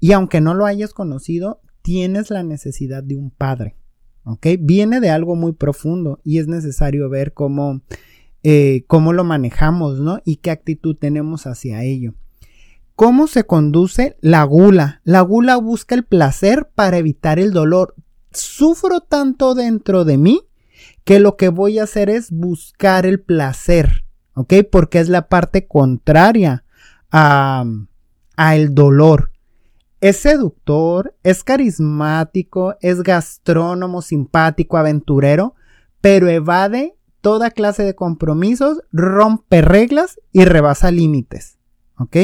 Y 0.00 0.12
aunque 0.12 0.40
no 0.40 0.54
lo 0.54 0.64
hayas 0.64 0.92
conocido, 0.92 1.60
tienes 1.82 2.30
la 2.30 2.42
necesidad 2.42 3.02
de 3.02 3.16
un 3.16 3.30
padre. 3.30 3.76
Viene 4.60 5.00
de 5.00 5.10
algo 5.10 5.36
muy 5.36 5.52
profundo 5.52 6.20
y 6.24 6.38
es 6.38 6.48
necesario 6.48 7.08
ver 7.08 7.32
cómo, 7.32 7.80
eh, 8.42 8.84
cómo 8.86 9.12
lo 9.12 9.24
manejamos, 9.24 10.00
¿no? 10.00 10.20
Y 10.24 10.36
qué 10.36 10.50
actitud 10.50 10.96
tenemos 10.96 11.46
hacia 11.46 11.82
ello. 11.84 12.14
¿Cómo 12.94 13.28
se 13.28 13.44
conduce 13.44 14.16
la 14.20 14.42
gula? 14.42 15.00
La 15.04 15.20
gula 15.20 15.56
busca 15.56 15.94
el 15.94 16.04
placer 16.04 16.68
para 16.74 16.98
evitar 16.98 17.38
el 17.38 17.52
dolor. 17.52 17.94
Sufro 18.32 19.00
tanto 19.00 19.54
dentro 19.54 20.04
de 20.04 20.18
mí 20.18 20.42
que 21.04 21.20
lo 21.20 21.36
que 21.36 21.48
voy 21.48 21.78
a 21.78 21.84
hacer 21.84 22.10
es 22.10 22.32
buscar 22.32 23.06
el 23.06 23.20
placer. 23.20 24.04
Porque 24.70 24.98
es 24.98 25.08
la 25.08 25.28
parte 25.28 25.66
contraria 25.66 26.64
a, 27.10 27.64
a 28.36 28.56
el 28.56 28.74
dolor. 28.74 29.30
Es 30.00 30.18
seductor, 30.18 31.16
es 31.24 31.42
carismático, 31.42 32.76
es 32.80 33.02
gastrónomo, 33.02 34.00
simpático, 34.00 34.76
aventurero, 34.76 35.54
pero 36.00 36.28
evade 36.28 36.94
toda 37.20 37.50
clase 37.50 37.82
de 37.82 37.94
compromisos, 37.94 38.80
rompe 38.92 39.60
reglas 39.60 40.20
y 40.32 40.44
rebasa 40.44 40.90
límites. 40.90 41.58
¿Ok? 41.98 42.16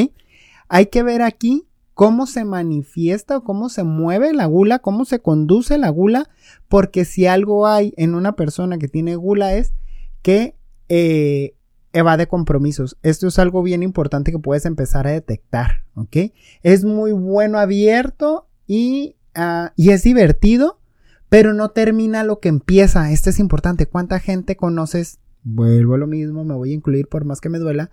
Hay 0.69 0.85
que 0.87 1.03
ver 1.03 1.21
aquí 1.21 1.67
cómo 1.93 2.27
se 2.27 2.45
manifiesta 2.45 3.37
o 3.37 3.43
cómo 3.43 3.69
se 3.69 3.83
mueve 3.83 4.33
la 4.33 4.45
gula, 4.45 4.79
cómo 4.79 5.05
se 5.05 5.19
conduce 5.19 5.77
la 5.77 5.89
gula, 5.89 6.29
porque 6.69 7.05
si 7.05 7.25
algo 7.25 7.67
hay 7.67 7.93
en 7.97 8.15
una 8.15 8.35
persona 8.35 8.77
que 8.77 8.87
tiene 8.87 9.15
gula 9.15 9.53
es 9.55 9.73
que 10.21 10.55
eh, 10.87 11.54
evade 11.95 12.27
compromisos. 12.27 12.97
Esto 13.01 13.27
es 13.27 13.39
algo 13.39 13.63
bien 13.63 13.81
importante 13.81 14.31
que 14.31 14.39
puedes 14.39 14.65
empezar 14.65 15.07
a 15.07 15.11
detectar, 15.11 15.85
¿ok? 15.95 16.17
Es 16.61 16.83
muy 16.83 17.13
bueno 17.13 17.57
abierto 17.57 18.47
y, 18.67 19.15
ah, 19.33 19.71
y 19.77 19.91
es 19.91 20.03
divertido, 20.03 20.79
pero 21.29 21.53
no 21.53 21.69
termina 21.69 22.23
lo 22.23 22.39
que 22.39 22.49
empieza. 22.49 23.11
Esto 23.11 23.29
es 23.29 23.39
importante. 23.39 23.85
¿Cuánta 23.85 24.19
gente 24.19 24.57
conoces? 24.57 25.19
Vuelvo 25.43 25.93
a 25.95 25.97
lo 25.97 26.07
mismo, 26.07 26.43
me 26.43 26.53
voy 26.53 26.71
a 26.71 26.75
incluir 26.75 27.07
por 27.07 27.23
más 27.23 27.39
que 27.39 27.49
me 27.49 27.59
duela 27.59 27.91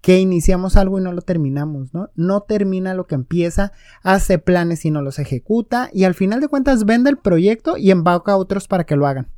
que 0.00 0.18
iniciamos 0.18 0.76
algo 0.76 0.98
y 0.98 1.02
no 1.02 1.12
lo 1.12 1.20
terminamos, 1.20 1.92
¿no? 1.92 2.08
No 2.14 2.40
termina 2.40 2.94
lo 2.94 3.06
que 3.06 3.14
empieza, 3.14 3.72
hace 4.02 4.38
planes 4.38 4.86
y 4.86 4.90
no 4.90 5.02
los 5.02 5.18
ejecuta 5.18 5.90
y 5.92 6.04
al 6.04 6.14
final 6.14 6.40
de 6.40 6.48
cuentas 6.48 6.86
vende 6.86 7.10
el 7.10 7.18
proyecto 7.18 7.76
y 7.76 7.90
embauca 7.90 8.32
a 8.32 8.36
otros 8.38 8.66
para 8.66 8.84
que 8.84 8.96
lo 8.96 9.06
hagan. 9.06 9.28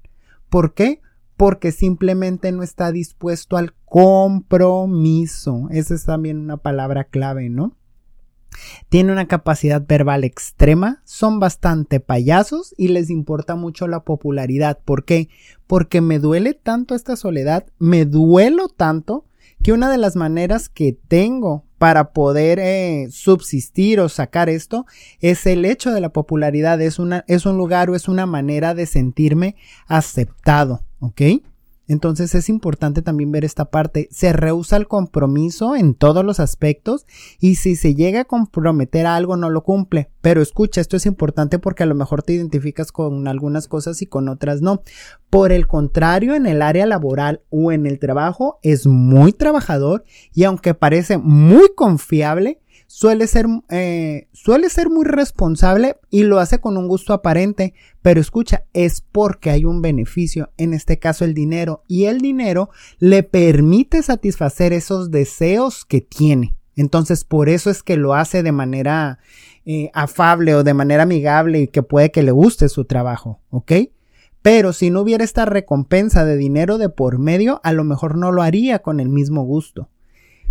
¿Por 0.49 0.75
qué? 0.75 1.01
Porque 1.37 1.73
simplemente 1.73 2.53
no 2.53 2.62
está 2.62 2.93
dispuesto 2.93 3.57
al 3.57 3.75
compromiso. 3.85 5.69
Esa 5.71 5.95
es 5.95 6.05
también 6.05 6.39
una 6.39 6.57
palabra 6.57 7.05
clave, 7.05 7.49
¿no? 7.49 7.77
Tiene 8.89 9.12
una 9.12 9.27
capacidad 9.27 9.83
verbal 9.87 10.25
extrema, 10.25 11.03
son 11.05 11.41
bastante 11.41 12.01
payasos 12.01 12.75
y 12.77 12.89
les 12.89 13.11
importa 13.11 13.55
mucho 13.55 13.89
la 13.89 14.05
popularidad. 14.05 14.79
¿Por 14.85 15.05
qué? 15.05 15.29
Porque 15.67 16.01
me 16.01 16.19
duele 16.19 16.55
tanto 16.55 16.95
esta 16.95 17.17
soledad, 17.17 17.67
me 17.79 18.05
duelo 18.05 18.69
tanto 18.69 19.25
que 19.62 19.73
una 19.73 19.91
de 19.91 19.99
las 19.99 20.17
maneras 20.17 20.69
que 20.69 20.93
tengo 21.09 21.65
para 21.79 22.12
poder 22.12 22.59
eh, 22.59 23.09
subsistir 23.11 24.01
o 24.01 24.09
sacar 24.09 24.49
esto 24.49 24.87
es 25.21 25.47
el 25.47 25.65
hecho 25.65 25.93
de 25.93 26.01
la 26.01 26.11
popularidad, 26.11 26.81
es, 26.81 26.99
una, 26.99 27.25
es 27.29 27.47
un 27.47 27.57
lugar 27.57 27.91
o 27.91 27.95
es 27.95 28.09
una 28.09 28.27
manera 28.27 28.75
de 28.75 28.87
sentirme 28.87 29.57
aceptado. 29.87 30.83
¿Ok? 31.02 31.21
Entonces 31.88 32.35
es 32.35 32.49
importante 32.49 33.02
también 33.02 33.32
ver 33.32 33.44
esta 33.44 33.66
parte. 33.66 34.09
Se 34.11 34.32
rehúsa 34.32 34.76
el 34.76 34.87
compromiso 34.87 35.75
en 35.75 35.94
todos 35.94 36.25
los 36.25 36.38
aspectos 36.40 37.04
y 37.40 37.56
si 37.56 37.75
se 37.76 37.94
llega 37.94 38.21
a 38.21 38.25
comprometer 38.25 39.04
a 39.04 39.16
algo 39.16 39.37
no 39.37 39.50
lo 39.50 39.62
cumple. 39.64 40.09
Pero 40.21 40.40
escucha, 40.40 40.80
esto 40.80 40.97
es 40.97 41.06
importante 41.06 41.59
porque 41.59 41.82
a 41.82 41.87
lo 41.87 41.97
mejor 41.97 42.23
te 42.23 42.32
identificas 42.35 42.92
con 42.92 43.26
algunas 43.26 43.66
cosas 43.66 44.00
y 44.00 44.06
con 44.06 44.28
otras 44.28 44.62
no. 44.62 44.82
Por 45.28 45.50
el 45.50 45.66
contrario, 45.66 46.35
en 46.35 46.47
el 46.47 46.62
área 46.62 46.87
laboral 46.87 47.42
o 47.50 47.73
en 47.73 47.85
el 47.87 47.99
trabajo 47.99 48.59
es 48.62 48.87
muy 48.87 49.32
trabajador 49.32 50.04
y 50.32 50.44
aunque 50.44 50.75
parece 50.75 51.18
muy 51.18 51.75
confiable, 51.75 52.62
suele 52.93 53.27
ser, 53.27 53.47
eh, 53.71 54.29
suele 54.33 54.69
ser 54.69 54.91
muy 54.91 55.07
responsable 55.07 55.97
y 56.11 56.25
lo 56.25 56.41
hace 56.41 56.61
con 56.61 56.77
un 56.77 56.89
gusto 56.89 57.15
aparente, 57.15 57.73
pero 58.03 58.21
escucha, 58.21 58.65
es 58.75 59.01
porque 59.01 59.49
hay 59.49 59.65
un 59.65 59.81
beneficio, 59.81 60.51
en 60.59 60.75
este 60.75 60.99
caso 60.99 61.25
el 61.25 61.33
dinero, 61.33 61.85
y 61.89 62.05
el 62.05 62.21
dinero 62.21 62.69
le 62.99 63.23
permite 63.23 64.03
satisfacer 64.03 64.75
esos 64.75 65.11
deseos 65.11 65.87
que 65.87 66.03
tiene. 66.03 66.55
Entonces, 66.77 67.25
por 67.25 67.49
eso 67.49 67.71
es 67.71 67.83
que 67.83 67.97
lo 67.97 68.13
hace 68.13 68.43
de 68.43 68.53
manera 68.53 69.19
eh, 69.65 69.91
afable 69.95 70.55
o 70.55 70.63
de 70.63 70.75
manera 70.75 71.05
amigable 71.05 71.63
y 71.63 71.69
que 71.69 71.83
puede 71.83 72.11
que 72.11 72.23
le 72.23 72.31
guste 72.31 72.69
su 72.69 72.85
trabajo, 72.85 73.41
¿ok? 73.49 73.73
Pero 74.43 74.75
si 74.75 74.91
no 74.91 75.01
hubiera 75.01 75.25
esta 75.25 75.47
recompensa 75.47 76.27
de 76.27 76.37
dinero 76.37 76.77
de 76.77 76.91
por 76.91 77.19
medio, 77.19 77.59
a 77.65 77.73
lo 77.73 77.85
mejor 77.85 78.19
no 78.19 78.33
lo 78.33 78.43
haría 78.43 78.81
con 78.81 79.01
el 79.01 79.09
mismo 79.09 79.45
gusto. 79.45 79.89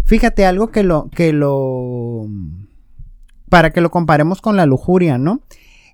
Fíjate 0.06 0.46
algo 0.46 0.72
que 0.72 0.84
lo, 0.84 1.10
que 1.10 1.34
lo, 1.34 2.28
para 3.50 3.72
que 3.72 3.82
lo 3.82 3.92
comparemos 3.92 4.42
con 4.42 4.58
la 4.58 4.66
lujuria, 4.66 5.18
¿no? 5.18 5.42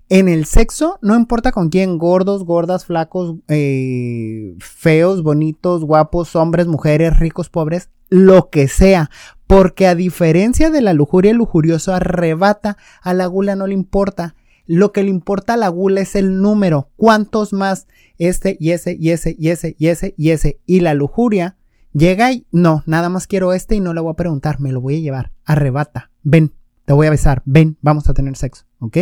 En 0.10 0.30
el 0.30 0.46
sexo, 0.46 1.00
no 1.02 1.16
importa 1.16 1.52
con 1.52 1.70
quién, 1.70 1.98
gordos, 1.98 2.46
gordas, 2.46 2.86
flacos, 2.86 3.36
eh, 3.50 4.56
feos, 4.60 5.22
bonitos, 5.22 5.84
guapos, 5.84 6.36
hombres, 6.38 6.68
mujeres, 6.68 7.20
ricos, 7.20 7.50
pobres, 7.50 7.90
lo 8.10 8.50
que 8.50 8.70
sea. 8.70 9.10
Porque 9.48 9.86
a 9.86 9.96
diferencia 9.96 10.70
de 10.70 10.82
la 10.82 10.94
lujuria, 10.94 11.32
el 11.32 11.38
lujurioso 11.38 11.94
arrebata, 11.94 12.78
a 13.02 13.14
la 13.14 13.26
gula 13.26 13.56
no 13.58 13.68
le 13.68 13.74
importa. 13.74 14.36
Lo 14.66 14.94
que 14.94 15.04
le 15.04 15.10
importa 15.10 15.54
a 15.54 15.58
la 15.58 15.68
gula 15.68 16.02
es 16.02 16.16
el 16.16 16.42
número. 16.42 16.90
¿Cuántos 16.96 17.52
más? 17.52 17.88
Este 18.18 18.56
y 18.60 18.72
ese 18.72 18.96
y 19.00 19.12
ese 19.12 19.36
y 19.38 19.50
ese 19.50 19.76
y 19.78 19.88
ese 19.88 20.14
y 20.18 20.30
ese. 20.30 20.60
Y 20.66 20.80
la 20.82 20.94
lujuria 20.94 21.58
Llega 21.94 22.32
y 22.32 22.46
no, 22.52 22.84
nada 22.86 23.10
más 23.10 23.28
quiero 23.28 23.54
este 23.54 23.76
y 23.76 23.80
no 23.80 23.94
le 23.94 24.02
voy 24.02 24.12
a 24.12 24.16
preguntar, 24.16 24.60
me 24.60 24.72
lo 24.72 24.82
voy 24.82 24.98
a 24.98 25.00
llevar. 25.00 25.32
Arrebata, 25.46 26.12
ven, 26.24 26.54
te 26.86 26.94
voy 26.94 27.08
a 27.08 27.12
besar, 27.12 27.42
ven, 27.46 27.78
vamos 27.82 28.08
a 28.10 28.14
tener 28.14 28.36
sexo, 28.36 28.66
¿ok? 28.80 28.98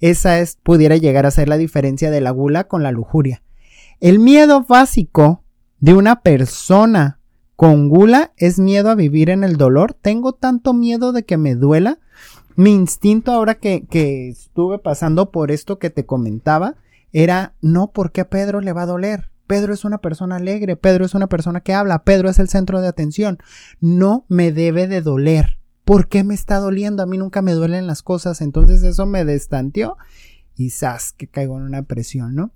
Esa 0.00 0.38
es, 0.38 0.58
pudiera 0.62 0.96
llegar 0.96 1.26
a 1.26 1.30
ser 1.30 1.48
la 1.48 1.56
diferencia 1.56 2.10
de 2.10 2.20
la 2.20 2.30
gula 2.30 2.64
con 2.64 2.82
la 2.82 2.92
lujuria. 2.92 3.42
El 4.00 4.18
miedo 4.18 4.64
básico 4.68 5.42
de 5.80 5.94
una 5.94 6.20
persona 6.20 7.20
con 7.56 7.88
gula 7.88 8.32
es 8.36 8.58
miedo 8.58 8.90
a 8.90 8.94
vivir 8.94 9.30
en 9.30 9.42
el 9.42 9.56
dolor. 9.56 9.94
Tengo 9.94 10.34
tanto 10.34 10.74
miedo 10.74 11.12
de 11.12 11.24
que 11.24 11.38
me 11.38 11.54
duela. 11.54 11.98
Mi 12.54 12.72
instinto 12.72 13.32
ahora 13.32 13.56
que, 13.56 13.86
que 13.86 14.28
estuve 14.28 14.78
pasando 14.78 15.30
por 15.30 15.50
esto 15.50 15.78
que 15.78 15.90
te 15.90 16.06
comentaba 16.06 16.74
era 17.12 17.54
no 17.62 17.92
porque 17.92 18.20
a 18.20 18.28
Pedro 18.28 18.60
le 18.60 18.72
va 18.72 18.82
a 18.82 18.86
doler. 18.86 19.30
Pedro 19.46 19.74
es 19.74 19.84
una 19.84 19.98
persona 19.98 20.36
alegre, 20.36 20.76
Pedro 20.76 21.04
es 21.04 21.14
una 21.14 21.28
persona 21.28 21.60
que 21.60 21.74
habla, 21.74 22.04
Pedro 22.04 22.28
es 22.28 22.38
el 22.38 22.48
centro 22.48 22.80
de 22.80 22.88
atención. 22.88 23.38
No 23.80 24.24
me 24.28 24.52
debe 24.52 24.88
de 24.88 25.02
doler. 25.02 25.58
¿Por 25.84 26.08
qué 26.08 26.24
me 26.24 26.34
está 26.34 26.58
doliendo? 26.58 27.02
A 27.02 27.06
mí 27.06 27.16
nunca 27.16 27.42
me 27.42 27.52
duelen 27.52 27.86
las 27.86 28.02
cosas. 28.02 28.40
Entonces 28.40 28.82
eso 28.82 29.06
me 29.06 29.24
destanteó 29.24 29.96
y 30.56 30.70
¡zas! 30.70 31.12
que 31.12 31.28
caigo 31.28 31.58
en 31.58 31.64
una 31.64 31.82
presión, 31.82 32.34
¿no? 32.34 32.50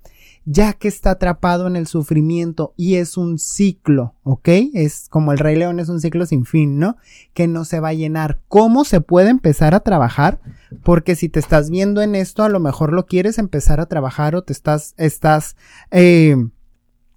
Ya 0.46 0.72
que 0.72 0.88
está 0.88 1.12
atrapado 1.12 1.66
en 1.66 1.76
el 1.76 1.86
sufrimiento 1.86 2.72
y 2.76 2.94
es 2.94 3.16
un 3.16 3.38
ciclo, 3.38 4.14
¿ok? 4.22 4.48
Es 4.72 5.08
como 5.10 5.32
el 5.32 5.38
Rey 5.38 5.54
León 5.56 5.78
es 5.80 5.90
un 5.90 6.00
ciclo 6.00 6.24
sin 6.24 6.46
fin, 6.46 6.78
¿no? 6.78 6.96
Que 7.34 7.46
no 7.46 7.64
se 7.64 7.78
va 7.78 7.88
a 7.88 7.94
llenar. 7.94 8.40
¿Cómo 8.48 8.84
se 8.84 9.02
puede 9.02 9.28
empezar 9.28 9.74
a 9.74 9.80
trabajar? 9.80 10.40
Porque 10.82 11.14
si 11.14 11.28
te 11.28 11.40
estás 11.40 11.68
viendo 11.68 12.00
en 12.00 12.14
esto, 12.14 12.42
a 12.42 12.48
lo 12.48 12.58
mejor 12.58 12.92
lo 12.92 13.06
quieres 13.06 13.38
empezar 13.38 13.80
a 13.80 13.86
trabajar 13.86 14.34
o 14.34 14.42
te 14.42 14.54
estás, 14.54 14.94
estás, 14.96 15.56
eh, 15.90 16.36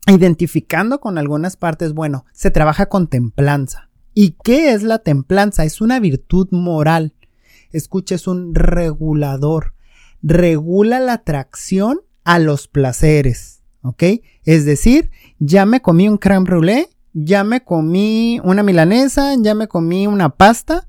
identificando 0.07 0.99
con 0.99 1.17
algunas 1.17 1.55
partes, 1.55 1.93
bueno, 1.93 2.25
se 2.33 2.51
trabaja 2.51 2.87
con 2.87 3.07
templanza. 3.07 3.89
¿Y 4.13 4.37
qué 4.43 4.73
es 4.73 4.83
la 4.83 4.99
templanza? 4.99 5.63
Es 5.65 5.81
una 5.81 5.99
virtud 5.99 6.49
moral. 6.51 7.15
Escucha, 7.71 8.15
es 8.15 8.27
un 8.27 8.53
regulador. 8.53 9.73
Regula 10.21 10.99
la 10.99 11.13
atracción 11.13 12.01
a 12.23 12.39
los 12.39 12.67
placeres. 12.67 13.63
¿Ok? 13.81 14.03
Es 14.43 14.65
decir, 14.65 15.11
ya 15.39 15.65
me 15.65 15.81
comí 15.81 16.07
un 16.07 16.17
creme 16.17 16.45
brûlée, 16.45 16.87
ya 17.13 17.43
me 17.43 17.63
comí 17.63 18.39
una 18.43 18.63
milanesa, 18.63 19.35
ya 19.39 19.55
me 19.55 19.67
comí 19.67 20.07
una 20.07 20.29
pasta, 20.29 20.87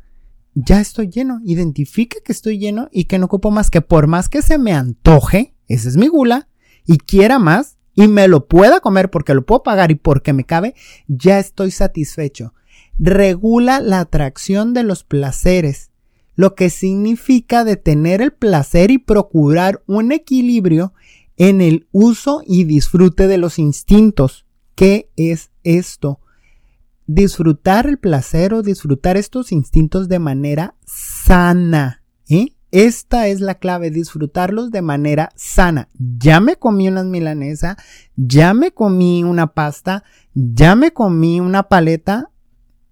ya 0.55 0.81
estoy 0.81 1.09
lleno. 1.09 1.41
Identifica 1.45 2.19
que 2.25 2.33
estoy 2.33 2.59
lleno 2.59 2.89
y 2.93 3.05
que 3.05 3.19
no 3.19 3.27
ocupo 3.27 3.51
más 3.51 3.71
que 3.71 3.81
por 3.81 4.07
más 4.07 4.29
que 4.29 4.43
se 4.43 4.59
me 4.59 4.73
antoje, 4.73 5.55
esa 5.67 5.89
es 5.89 5.97
mi 5.97 6.09
gula, 6.09 6.49
y 6.87 6.99
quiera 6.99 7.39
más, 7.39 7.79
y 7.95 8.09
me 8.09 8.29
lo 8.29 8.47
pueda 8.47 8.81
comer 8.81 9.11
porque 9.11 9.35
lo 9.35 9.45
puedo 9.45 9.63
pagar 9.63 9.91
y 9.91 9.95
porque 9.95 10.33
me 10.33 10.45
cabe, 10.45 10.75
ya 11.07 11.39
estoy 11.39 11.71
satisfecho. 11.71 12.55
Regula 12.99 13.81
la 13.81 14.01
atracción 14.01 14.75
de 14.75 14.83
los 14.83 15.05
placeres, 15.05 15.91
lo 16.37 16.55
que 16.55 16.71
significa 16.71 17.65
detener 17.65 18.21
el 18.21 18.33
placer 18.33 18.91
y 18.91 18.99
procurar 18.99 19.83
un 19.87 20.13
equilibrio 20.13 20.93
en 21.37 21.61
el 21.61 21.87
uso 21.93 22.43
y 22.47 22.65
disfrute 22.65 23.27
de 23.27 23.39
los 23.39 23.59
instintos. 23.59 24.47
¿Qué 24.75 25.11
es 25.17 25.51
esto? 25.63 26.21
Disfrutar 27.07 27.87
el 27.87 27.99
placer 27.99 28.55
o 28.55 28.63
disfrutar 28.63 29.17
estos 29.17 29.53
instintos 29.53 30.09
de 30.09 30.19
manera 30.19 30.75
sana. 30.87 32.03
¿eh? 32.29 32.49
Esta 32.75 33.29
es 33.29 33.41
la 33.41 33.55
clave, 33.55 33.93
disfrutarlos 33.93 34.73
de 34.73 34.83
manera 34.83 35.31
sana. 35.37 35.89
Ya 35.97 36.41
me 36.41 36.57
comí 36.57 36.89
unas 36.89 37.07
milanesa, 37.07 37.77
ya 38.17 38.53
me 38.53 38.73
comí 38.73 39.23
una 39.23 39.55
pasta, 39.55 40.03
ya 40.35 40.75
me 40.75 40.93
comí 40.93 41.39
una 41.39 41.69
paleta, 41.69 42.33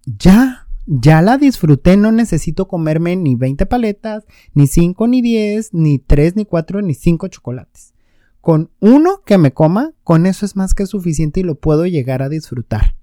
ya, 0.07 0.69
ya 0.87 1.21
la 1.21 1.37
disfruté, 1.37 1.97
no 1.97 2.13
necesito 2.13 2.69
comerme 2.69 3.17
ni 3.17 3.35
20 3.35 3.67
paletas, 3.67 4.25
ni 4.55 4.69
5, 4.69 5.09
ni 5.09 5.21
10, 5.21 5.75
ni 5.75 5.99
3, 5.99 6.37
ni 6.37 6.45
4, 6.45 6.81
ni 6.81 6.95
5 6.95 7.27
chocolates. 7.27 7.93
Con 8.41 8.71
uno 8.79 9.23
que 9.27 9.37
me 9.37 9.53
coma, 9.53 9.95
con 10.05 10.27
eso 10.27 10.47
es 10.47 10.55
más 10.55 10.75
que 10.75 10.87
suficiente 10.87 11.41
y 11.41 11.43
lo 11.43 11.57
puedo 11.57 11.87
llegar 11.87 12.23
a 12.23 12.29
disfrutar. 12.29 12.95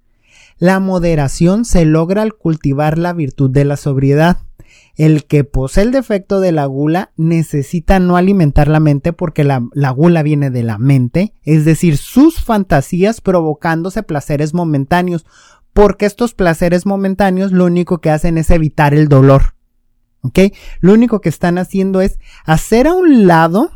La 0.57 0.79
moderación 0.79 1.65
se 1.65 1.83
logra 1.83 2.21
al 2.21 2.35
cultivar 2.35 2.97
la 2.97 3.11
virtud 3.11 3.49
de 3.49 3.65
la 3.65 3.75
sobriedad. 3.75 4.37
El 4.99 5.23
que 5.23 5.45
posee 5.45 5.85
el 5.85 5.91
defecto 5.93 6.41
de 6.41 6.51
la 6.51 6.65
gula 6.65 7.13
necesita 7.15 7.99
no 7.99 8.17
alimentar 8.17 8.67
la 8.67 8.81
mente 8.81 9.13
porque 9.13 9.45
la, 9.45 9.61
gula 9.95 10.23
viene 10.23 10.49
de 10.49 10.61
la 10.61 10.77
mente, 10.77 11.33
es 11.43 11.63
decir, 11.63 11.95
sus 11.95 12.43
fantasías 12.43 13.21
provocándose 13.21 14.03
placeres 14.03 14.53
momentáneos, 14.53 15.25
porque 15.71 16.05
estos 16.05 16.33
placeres 16.33 16.85
momentáneos 16.85 17.53
lo 17.53 17.63
único 17.63 18.01
que 18.01 18.09
hacen 18.09 18.37
es 18.37 18.49
evitar 18.49 18.93
el 18.93 19.07
dolor. 19.07 19.55
¿Ok? 20.19 20.39
Lo 20.81 20.91
único 20.91 21.21
que 21.21 21.29
están 21.29 21.59
haciendo 21.59 22.01
es 22.01 22.19
hacer 22.43 22.85
a 22.85 22.93
un 22.93 23.25
lado 23.25 23.71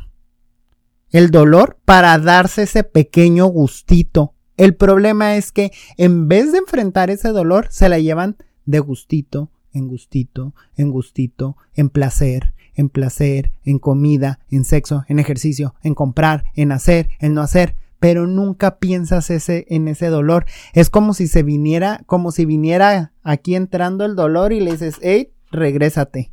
el 1.10 1.32
dolor 1.32 1.80
para 1.86 2.20
darse 2.20 2.64
ese 2.64 2.84
pequeño 2.84 3.46
gustito. 3.46 4.34
El 4.58 4.76
problema 4.76 5.38
es 5.38 5.54
que 5.54 5.72
en 5.96 6.28
vez 6.28 6.52
de 6.52 6.58
enfrentar 6.58 7.10
ese 7.10 7.30
dolor, 7.30 7.68
se 7.70 7.88
la 7.88 7.98
llevan 8.00 8.36
de 8.66 8.80
gustito 8.80 9.53
en 9.74 9.88
gustito, 9.88 10.54
en 10.76 10.92
gustito, 10.92 11.58
en 11.74 11.90
placer, 11.90 12.54
en 12.76 12.90
placer, 12.90 13.52
en 13.64 13.80
comida, 13.80 14.40
en 14.50 14.64
sexo, 14.64 15.04
en 15.08 15.20
ejercicio, 15.20 15.76
en 15.84 15.96
comprar, 15.96 16.46
en 16.56 16.72
hacer, 16.72 17.10
en 17.20 17.34
no 17.34 17.42
hacer, 17.42 17.76
pero 18.00 18.28
nunca 18.28 18.80
piensas 18.80 19.30
ese, 19.30 19.66
en 19.70 19.88
ese 19.88 20.08
dolor. 20.08 20.46
Es 20.74 20.90
como 20.90 21.14
si 21.14 21.28
se 21.28 21.44
viniera, 21.44 22.04
como 22.06 22.32
si 22.32 22.46
viniera 22.46 23.14
aquí 23.24 23.56
entrando 23.56 24.06
el 24.06 24.16
dolor 24.16 24.52
y 24.54 24.60
le 24.60 24.72
dices, 24.72 24.98
hey, 25.02 25.32
regrésate. 25.52 26.32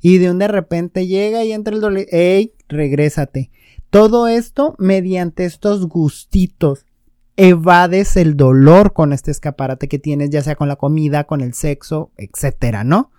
Y 0.00 0.18
de 0.18 0.30
un 0.30 0.38
de 0.38 0.48
repente 0.48 1.06
llega 1.06 1.44
y 1.44 1.52
entra 1.52 1.74
el 1.74 1.80
dolor, 1.80 2.06
hey, 2.10 2.54
regrésate. 2.68 3.50
Todo 3.90 4.26
esto 4.26 4.74
mediante 4.78 5.44
estos 5.44 5.86
gustitos 5.86 6.86
evades 7.36 8.16
el 8.16 8.36
dolor 8.36 8.92
con 8.92 9.12
este 9.12 9.30
escaparate 9.30 9.88
que 9.88 9.98
tienes, 9.98 10.30
ya 10.30 10.42
sea 10.42 10.56
con 10.56 10.68
la 10.68 10.76
comida, 10.76 11.24
con 11.24 11.40
el 11.40 11.54
sexo, 11.54 12.12
etcétera, 12.16 12.84
¿no? 12.84 13.10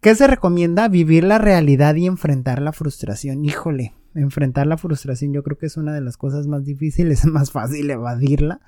¿Qué 0.00 0.14
se 0.14 0.26
recomienda? 0.26 0.88
Vivir 0.88 1.24
la 1.24 1.38
realidad 1.38 1.94
y 1.94 2.06
enfrentar 2.06 2.60
la 2.60 2.72
frustración. 2.72 3.42
Híjole, 3.44 3.94
enfrentar 4.14 4.66
la 4.66 4.76
frustración 4.76 5.32
yo 5.32 5.42
creo 5.42 5.56
que 5.56 5.64
es 5.64 5.78
una 5.78 5.94
de 5.94 6.02
las 6.02 6.18
cosas 6.18 6.46
más 6.46 6.64
difíciles, 6.66 7.20
es 7.20 7.26
más 7.32 7.50
fácil 7.50 7.90
evadirla. 7.90 8.60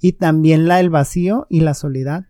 Y 0.00 0.12
también 0.12 0.66
la 0.66 0.78
del 0.78 0.88
vacío 0.88 1.46
y 1.50 1.60
la 1.60 1.74
soledad 1.74 2.29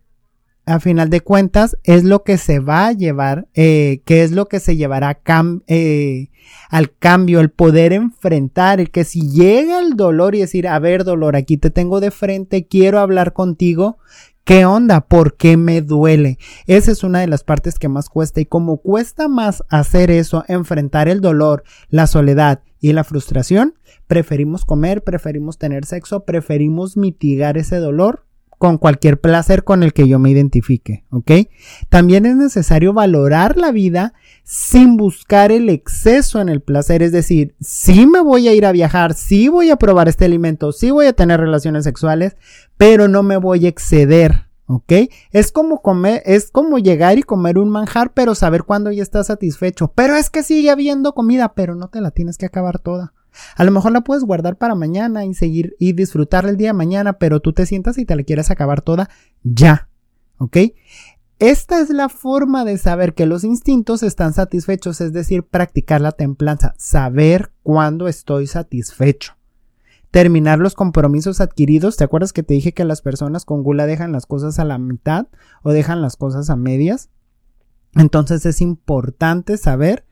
a 0.71 0.79
final 0.79 1.09
de 1.09 1.21
cuentas 1.21 1.77
es 1.83 2.03
lo 2.03 2.23
que 2.23 2.37
se 2.37 2.59
va 2.59 2.87
a 2.87 2.91
llevar, 2.93 3.47
eh, 3.53 4.01
que 4.05 4.23
es 4.23 4.31
lo 4.31 4.47
que 4.47 4.59
se 4.59 4.75
llevará 4.75 5.21
eh, 5.67 6.29
al 6.69 6.95
cambio, 6.97 7.39
el 7.39 7.51
poder 7.51 7.93
enfrentar, 7.93 8.79
el 8.79 8.89
que 8.89 9.03
si 9.03 9.29
llega 9.29 9.79
el 9.79 9.95
dolor 9.95 10.33
y 10.35 10.39
decir, 10.39 10.67
a 10.67 10.79
ver 10.79 11.03
dolor, 11.03 11.35
aquí 11.35 11.57
te 11.57 11.69
tengo 11.69 11.99
de 11.99 12.11
frente, 12.11 12.67
quiero 12.67 12.99
hablar 12.99 13.33
contigo, 13.33 13.97
¿qué 14.43 14.65
onda? 14.65 15.01
¿Por 15.01 15.35
qué 15.35 15.57
me 15.57 15.81
duele? 15.81 16.37
Esa 16.67 16.91
es 16.91 17.03
una 17.03 17.19
de 17.19 17.27
las 17.27 17.43
partes 17.43 17.77
que 17.77 17.89
más 17.89 18.09
cuesta 18.09 18.39
y 18.41 18.45
como 18.45 18.77
cuesta 18.77 19.27
más 19.27 19.63
hacer 19.69 20.09
eso, 20.09 20.45
enfrentar 20.47 21.09
el 21.09 21.21
dolor, 21.21 21.63
la 21.89 22.07
soledad 22.07 22.61
y 22.79 22.93
la 22.93 23.03
frustración, 23.03 23.75
preferimos 24.07 24.65
comer, 24.65 25.03
preferimos 25.03 25.57
tener 25.57 25.85
sexo, 25.85 26.23
preferimos 26.23 26.97
mitigar 26.97 27.57
ese 27.57 27.77
dolor 27.77 28.25
con 28.61 28.77
cualquier 28.77 29.19
placer 29.19 29.63
con 29.63 29.81
el 29.81 29.91
que 29.91 30.07
yo 30.07 30.19
me 30.19 30.29
identifique, 30.29 31.03
¿ok? 31.09 31.31
También 31.89 32.27
es 32.27 32.35
necesario 32.35 32.93
valorar 32.93 33.57
la 33.57 33.71
vida 33.71 34.13
sin 34.43 34.97
buscar 34.97 35.51
el 35.51 35.67
exceso 35.67 36.39
en 36.39 36.47
el 36.47 36.61
placer, 36.61 37.01
es 37.01 37.11
decir, 37.11 37.55
sí 37.59 38.05
me 38.05 38.19
voy 38.19 38.47
a 38.47 38.53
ir 38.53 38.67
a 38.67 38.71
viajar, 38.71 39.15
sí 39.15 39.47
voy 39.47 39.71
a 39.71 39.77
probar 39.77 40.09
este 40.09 40.25
alimento, 40.25 40.73
sí 40.73 40.91
voy 40.91 41.07
a 41.07 41.13
tener 41.13 41.39
relaciones 41.39 41.85
sexuales, 41.85 42.35
pero 42.77 43.07
no 43.07 43.23
me 43.23 43.37
voy 43.37 43.65
a 43.65 43.69
exceder, 43.69 44.45
¿ok? 44.67 45.09
Es 45.31 45.51
como 45.51 45.81
comer, 45.81 46.21
es 46.27 46.51
como 46.51 46.77
llegar 46.77 47.17
y 47.17 47.23
comer 47.23 47.57
un 47.57 47.71
manjar, 47.71 48.13
pero 48.13 48.35
saber 48.35 48.61
cuándo 48.61 48.91
ya 48.91 49.01
estás 49.01 49.25
satisfecho, 49.25 49.91
pero 49.95 50.15
es 50.15 50.29
que 50.29 50.43
sigue 50.43 50.69
habiendo 50.69 51.15
comida, 51.15 51.55
pero 51.55 51.73
no 51.73 51.87
te 51.87 51.99
la 51.99 52.11
tienes 52.11 52.37
que 52.37 52.45
acabar 52.45 52.77
toda. 52.77 53.15
A 53.55 53.63
lo 53.63 53.71
mejor 53.71 53.91
la 53.91 54.01
puedes 54.01 54.23
guardar 54.23 54.57
para 54.57 54.75
mañana 54.75 55.25
y 55.25 55.33
seguir 55.33 55.75
y 55.79 55.93
disfrutar 55.93 56.45
el 56.45 56.57
día 56.57 56.73
mañana, 56.73 57.13
pero 57.13 57.39
tú 57.39 57.53
te 57.53 57.65
sientas 57.65 57.97
y 57.97 58.05
te 58.05 58.15
la 58.15 58.23
quieres 58.23 58.51
acabar 58.51 58.81
toda 58.81 59.09
ya. 59.43 59.89
¿Ok? 60.37 60.57
Esta 61.39 61.79
es 61.79 61.89
la 61.89 62.07
forma 62.07 62.65
de 62.65 62.77
saber 62.77 63.15
que 63.15 63.25
los 63.25 63.43
instintos 63.43 64.03
están 64.03 64.33
satisfechos, 64.33 65.01
es 65.01 65.11
decir, 65.11 65.43
practicar 65.43 65.99
la 65.99 66.11
templanza, 66.11 66.75
saber 66.77 67.51
cuándo 67.63 68.07
estoy 68.07 68.45
satisfecho. 68.45 69.33
Terminar 70.11 70.59
los 70.59 70.75
compromisos 70.75 71.41
adquiridos. 71.41 71.97
¿Te 71.97 72.03
acuerdas 72.03 72.31
que 72.31 72.43
te 72.43 72.53
dije 72.53 72.73
que 72.73 72.85
las 72.85 73.01
personas 73.01 73.45
con 73.45 73.63
gula 73.63 73.87
dejan 73.87 74.11
las 74.11 74.27
cosas 74.27 74.59
a 74.59 74.65
la 74.65 74.77
mitad 74.77 75.29
o 75.63 75.71
dejan 75.71 76.01
las 76.03 76.15
cosas 76.15 76.49
a 76.51 76.55
medias? 76.55 77.09
Entonces 77.95 78.45
es 78.45 78.61
importante 78.61 79.57
saber 79.57 80.05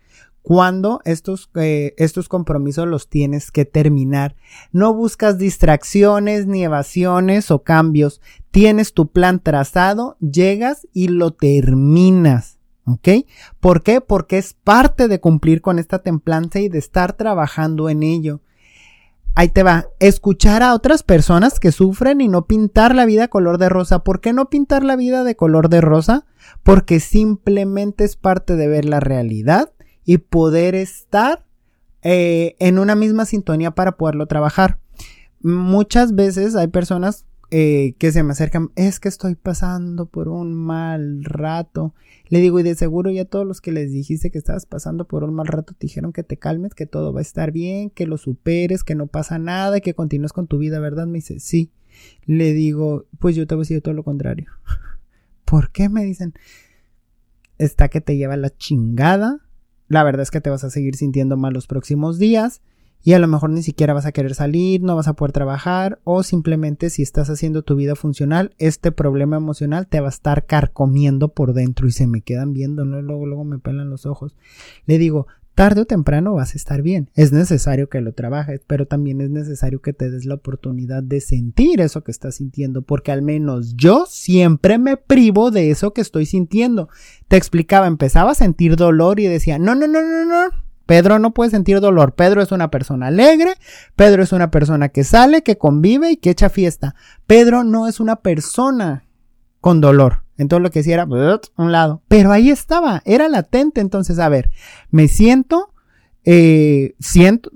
cuando 0.50 1.00
estos, 1.06 1.52
eh, 1.54 1.94
estos 1.98 2.28
compromisos 2.28 2.88
los 2.88 3.08
tienes 3.08 3.52
que 3.52 3.66
terminar. 3.66 4.36
No 4.72 4.96
buscas 4.96 5.38
distracciones 5.38 6.48
ni 6.48 6.64
evasiones 6.64 7.52
o 7.52 7.62
cambios. 7.62 8.20
Tienes 8.50 8.94
tu 8.94 9.12
plan 9.12 9.42
trazado, 9.44 10.18
llegas 10.20 10.88
y 10.92 11.10
lo 11.10 11.34
terminas. 11.34 12.58
¿Ok? 12.86 13.28
¿Por 13.60 13.84
qué? 13.84 14.02
Porque 14.02 14.40
es 14.40 14.56
parte 14.56 15.08
de 15.08 15.20
cumplir 15.20 15.62
con 15.62 15.78
esta 15.78 16.00
templanza 16.00 16.60
y 16.60 16.68
de 16.68 16.80
estar 16.80 17.14
trabajando 17.14 17.88
en 17.88 18.02
ello. 18.02 18.42
ahí 19.36 19.50
te 19.50 19.62
va, 19.62 19.86
escuchar 20.00 20.64
a 20.64 20.74
otras 20.74 21.04
personas 21.04 21.60
que 21.60 21.72
sufren 21.72 22.22
y 22.22 22.28
no 22.28 22.48
pintar 22.48 22.96
la 22.96 23.06
vida 23.06 23.28
color 23.28 23.60
de 23.60 23.70
rosa. 23.70 24.00
¿Por 24.04 24.20
qué 24.20 24.34
no 24.34 24.50
pintar 24.50 24.84
la 24.84 24.96
vida 24.96 25.24
de 25.24 25.36
color 25.36 25.70
de 25.70 25.82
rosa? 25.82 26.26
Porque 26.64 27.00
simplemente 27.00 28.04
es 28.04 28.16
parte 28.16 28.56
de 28.56 28.68
ver 28.68 28.86
la 28.86 29.00
realidad 29.00 29.74
y 30.10 30.18
poder 30.18 30.74
estar 30.74 31.46
eh, 32.02 32.56
en 32.58 32.80
una 32.80 32.96
misma 32.96 33.26
sintonía 33.26 33.70
para 33.70 33.92
poderlo 33.92 34.26
trabajar. 34.26 34.80
Muchas 35.40 36.16
veces 36.16 36.56
hay 36.56 36.68
personas 36.68 37.28
eh, 37.52 37.94
que 38.00 38.12
se 38.12 38.24
me 38.24 38.32
acercan, 38.32 38.72
es 38.76 39.00
que 39.00 39.08
estoy 39.08 39.36
pasando 39.36 40.08
por 40.08 40.28
un 40.28 40.56
mal 40.56 41.24
rato. 41.24 41.94
Le 42.28 42.40
digo, 42.40 42.60
y 42.60 42.64
de 42.64 42.74
seguro 42.74 43.12
ya 43.12 43.24
todos 43.24 43.46
los 43.46 43.62
que 43.62 43.72
les 43.72 43.92
dijiste 43.92 44.32
que 44.32 44.40
estabas 44.40 44.66
pasando 44.66 45.06
por 45.06 45.24
un 45.24 45.36
mal 45.36 45.46
rato 45.46 45.76
te 45.78 45.86
dijeron 45.86 46.12
que 46.12 46.24
te 46.24 46.38
calmes, 46.38 46.74
que 46.74 46.88
todo 46.88 47.14
va 47.14 47.20
a 47.20 47.22
estar 47.22 47.52
bien, 47.52 47.92
que 47.92 48.08
lo 48.08 48.18
superes, 48.18 48.84
que 48.84 48.96
no 48.96 49.06
pasa 49.06 49.38
nada, 49.38 49.80
que 49.80 49.94
continúes 49.94 50.34
con 50.34 50.48
tu 50.48 50.58
vida, 50.58 50.80
¿verdad? 50.80 51.06
Me 51.06 51.20
dice, 51.20 51.40
sí. 51.40 51.70
Le 52.26 52.54
digo, 52.54 53.06
pues 53.20 53.36
yo 53.36 53.46
te 53.46 53.54
voy 53.54 53.62
a 53.62 53.66
decir 53.66 53.84
todo 53.84 53.94
lo 53.94 54.04
contrario. 54.04 54.48
¿Por 55.46 55.70
qué? 55.70 55.88
Me 55.88 56.04
dicen, 56.04 56.34
está 57.60 57.90
que 57.90 58.02
te 58.02 58.18
lleva 58.18 58.38
la 58.38 58.50
chingada. 58.50 59.46
La 59.90 60.04
verdad 60.04 60.22
es 60.22 60.32
que 60.32 60.40
te 60.40 60.50
vas 60.50 60.64
a 60.64 60.70
seguir 60.70 60.96
sintiendo 60.96 61.36
mal 61.36 61.54
los 61.54 61.68
próximos 61.68 62.20
días 62.20 62.62
y 63.02 63.14
a 63.14 63.20
lo 63.20 63.28
mejor 63.28 63.50
ni 63.50 63.64
siquiera 63.64 63.94
vas 63.94 64.06
a 64.06 64.12
querer 64.12 64.36
salir, 64.36 64.82
no 64.82 64.96
vas 64.96 65.08
a 65.08 65.14
poder 65.14 65.32
trabajar 65.32 66.00
o 66.04 66.22
simplemente 66.22 66.90
si 66.90 67.02
estás 67.02 67.30
haciendo 67.30 67.64
tu 67.64 67.76
vida 67.76 67.96
funcional, 67.96 68.54
este 68.58 68.92
problema 68.92 69.38
emocional 69.38 69.88
te 69.88 70.00
va 70.00 70.08
a 70.08 70.10
estar 70.10 70.46
carcomiendo 70.46 71.30
por 71.30 71.54
dentro 71.54 71.88
y 71.88 71.92
se 71.92 72.08
me 72.08 72.22
quedan 72.22 72.54
viendo, 72.54 72.86
¿no? 72.86 73.02
luego, 73.02 73.26
luego 73.26 73.44
me 73.46 73.58
pelan 73.58 73.90
los 73.90 74.06
ojos. 74.06 74.36
Le 74.86 74.98
digo, 74.98 75.28
tarde 75.60 75.82
o 75.82 75.86
temprano 75.86 76.36
vas 76.36 76.54
a 76.54 76.58
estar 76.58 76.82
bien. 76.82 77.10
Es 77.16 77.34
necesario 77.34 77.90
que 77.90 78.00
lo 78.00 78.14
trabajes, 78.14 78.62
pero 78.66 78.86
también 78.86 79.20
es 79.20 79.30
necesario 79.30 79.82
que 79.82 79.92
te 79.92 80.10
des 80.10 80.24
la 80.24 80.36
oportunidad 80.36 81.04
de 81.04 81.20
sentir 81.20 81.82
eso 81.82 82.02
que 82.02 82.12
estás 82.12 82.36
sintiendo, 82.36 82.82
porque 82.82 83.12
al 83.12 83.24
menos 83.24 83.76
yo 83.76 84.06
siempre 84.08 84.78
me 84.78 84.96
privo 84.96 85.52
de 85.52 85.70
eso 85.70 85.92
que 85.92 86.00
estoy 86.00 86.26
sintiendo. 86.26 86.88
Te 87.28 87.36
explicaba, 87.36 87.88
empezaba 87.88 88.32
a 88.32 88.36
sentir 88.36 88.78
dolor 88.78 89.20
y 89.20 89.28
decía, 89.28 89.60
no, 89.60 89.76
no, 89.76 89.86
no, 89.86 90.02
no, 90.02 90.24
no 90.24 90.50
Pedro 90.86 91.20
no 91.20 91.34
puede 91.34 91.52
sentir 91.52 91.82
dolor. 91.82 92.16
Pedro 92.16 92.42
es 92.42 92.54
una 92.54 92.72
persona 92.72 93.08
alegre. 93.08 93.56
Pedro 93.98 94.24
es 94.24 94.32
una 94.32 94.52
persona 94.52 94.88
que 94.88 95.04
sale, 95.04 95.44
que 95.44 95.58
convive 95.58 96.12
y 96.12 96.16
que 96.16 96.30
echa 96.30 96.50
fiesta. 96.50 96.96
Pedro 97.28 97.66
no 97.66 97.90
es 97.90 98.00
una 98.00 98.22
persona 98.22 99.09
con 99.62 99.82
dolor. 99.82 100.24
Entonces 100.38 100.64
lo 100.64 100.72
que 100.72 100.80
decía 100.80 100.94
era 100.96 101.08
un 101.58 101.72
lado. 101.72 102.02
Pero 102.08 102.32
ahí 102.32 102.50
estaba, 102.50 103.02
era 103.06 103.28
latente. 103.28 103.82
Entonces, 103.82 104.20
a 104.20 104.30
ver, 104.30 104.50
me 104.90 105.08
siento, 105.08 105.74
eh, 106.24 106.96
siento, 107.00 107.52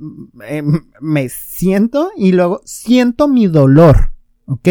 eh, 0.46 0.64
me 1.00 1.30
siento 1.30 2.12
y 2.18 2.34
luego 2.34 2.62
siento 2.66 3.28
mi 3.28 3.48
dolor. 3.48 4.12
¿Ok? 4.46 4.68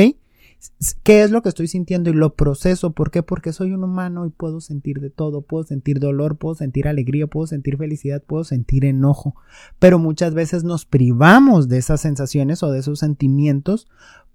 qué 1.03 1.23
es 1.23 1.31
lo 1.31 1.43
que 1.43 1.49
estoy 1.49 1.67
sintiendo 1.69 2.11
y 2.11 2.15
lo 2.15 2.35
proceso. 2.35 2.93
¿Por 2.93 3.11
qué? 3.11 3.23
Porque 3.23 3.53
soy 3.53 3.73
un 3.73 3.85
humano 3.85 4.27
y 4.27 4.31
puedo 4.31 4.61
sentir 4.61 5.01
de 5.01 5.11
todo. 5.11 5.43
Puedo 5.43 5.65
sentir 5.65 5.99
dolor, 5.99 6.37
puedo 6.37 6.55
sentir 6.55 6.89
alegría, 6.89 7.27
puedo 7.27 7.47
sentir 7.47 7.77
felicidad, 7.77 8.23
puedo 8.23 8.45
sentir 8.45 8.85
enojo. 8.85 9.35
Pero 9.79 9.99
muchas 9.99 10.35
veces 10.35 10.65
nos 10.65 10.85
privamos 10.87 11.69
de 11.69 11.79
esas 11.79 12.01
sensaciones 12.01 12.63
o 12.63 12.71
de 12.71 12.81
esos 12.81 12.99
sentimientos 13.01 13.89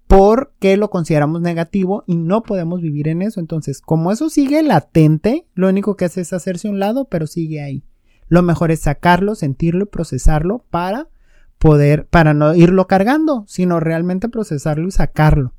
porque 0.08 0.78
lo 0.78 0.88
consideramos 0.88 1.42
negativo 1.42 2.02
y 2.06 2.16
no 2.16 2.42
podemos 2.42 2.80
vivir 2.80 3.08
en 3.08 3.22
eso. 3.22 3.40
Entonces, 3.40 3.82
como 3.82 4.10
eso 4.10 4.30
sigue 4.30 4.62
latente, 4.62 5.46
lo 5.54 5.68
único 5.68 5.96
que 5.96 6.06
hace 6.06 6.22
es 6.22 6.32
hacerse 6.32 6.68
un 6.68 6.80
lado, 6.80 7.04
pero 7.04 7.26
sigue 7.26 7.62
ahí. 7.62 7.84
Lo 8.26 8.42
mejor 8.42 8.70
es 8.70 8.80
sacarlo, 8.80 9.34
sentirlo 9.34 9.84
y 9.84 9.88
procesarlo 9.88 10.64
para 10.70 11.08
poder, 11.58 12.06
para 12.06 12.32
no 12.32 12.54
irlo 12.54 12.86
cargando, 12.86 13.44
sino 13.48 13.80
realmente 13.80 14.30
procesarlo 14.30 14.88
y 14.88 14.92
sacarlo. 14.92 15.52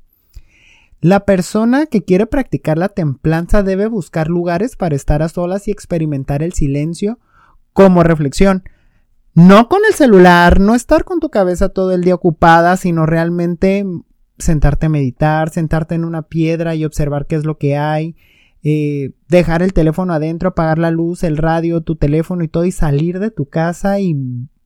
La 1.00 1.20
persona 1.20 1.86
que 1.86 2.02
quiere 2.02 2.26
practicar 2.26 2.76
la 2.76 2.88
templanza 2.88 3.62
debe 3.62 3.86
buscar 3.86 4.28
lugares 4.28 4.74
para 4.74 4.96
estar 4.96 5.22
a 5.22 5.28
solas 5.28 5.68
y 5.68 5.70
experimentar 5.70 6.42
el 6.42 6.52
silencio 6.54 7.20
como 7.72 8.02
reflexión. 8.02 8.64
No 9.32 9.68
con 9.68 9.80
el 9.88 9.94
celular, 9.94 10.58
no 10.58 10.74
estar 10.74 11.04
con 11.04 11.20
tu 11.20 11.30
cabeza 11.30 11.68
todo 11.68 11.92
el 11.92 12.02
día 12.02 12.16
ocupada, 12.16 12.76
sino 12.76 13.06
realmente 13.06 13.86
sentarte 14.40 14.86
a 14.86 14.88
meditar, 14.90 15.50
sentarte 15.50 15.94
en 15.94 16.04
una 16.04 16.22
piedra 16.22 16.74
y 16.74 16.84
observar 16.84 17.26
qué 17.26 17.36
es 17.36 17.44
lo 17.44 17.58
que 17.58 17.76
hay, 17.76 18.16
eh, 18.62 19.12
dejar 19.28 19.62
el 19.62 19.72
teléfono 19.72 20.12
adentro, 20.12 20.50
apagar 20.50 20.78
la 20.78 20.90
luz, 20.90 21.24
el 21.24 21.36
radio, 21.36 21.80
tu 21.80 21.96
teléfono 21.96 22.44
y 22.44 22.48
todo 22.48 22.64
y 22.64 22.72
salir 22.72 23.18
de 23.18 23.30
tu 23.30 23.46
casa 23.46 24.00
y 24.00 24.16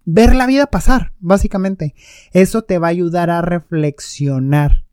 ver 0.05 0.35
la 0.35 0.47
vida 0.47 0.67
pasar, 0.67 1.13
básicamente. 1.21 1.95
Eso 2.33 2.63
te 2.63 2.79
va 2.79 2.89
a 2.89 2.91
ayudar 2.91 3.31
a 3.31 3.43
reflexionar. 3.43 4.85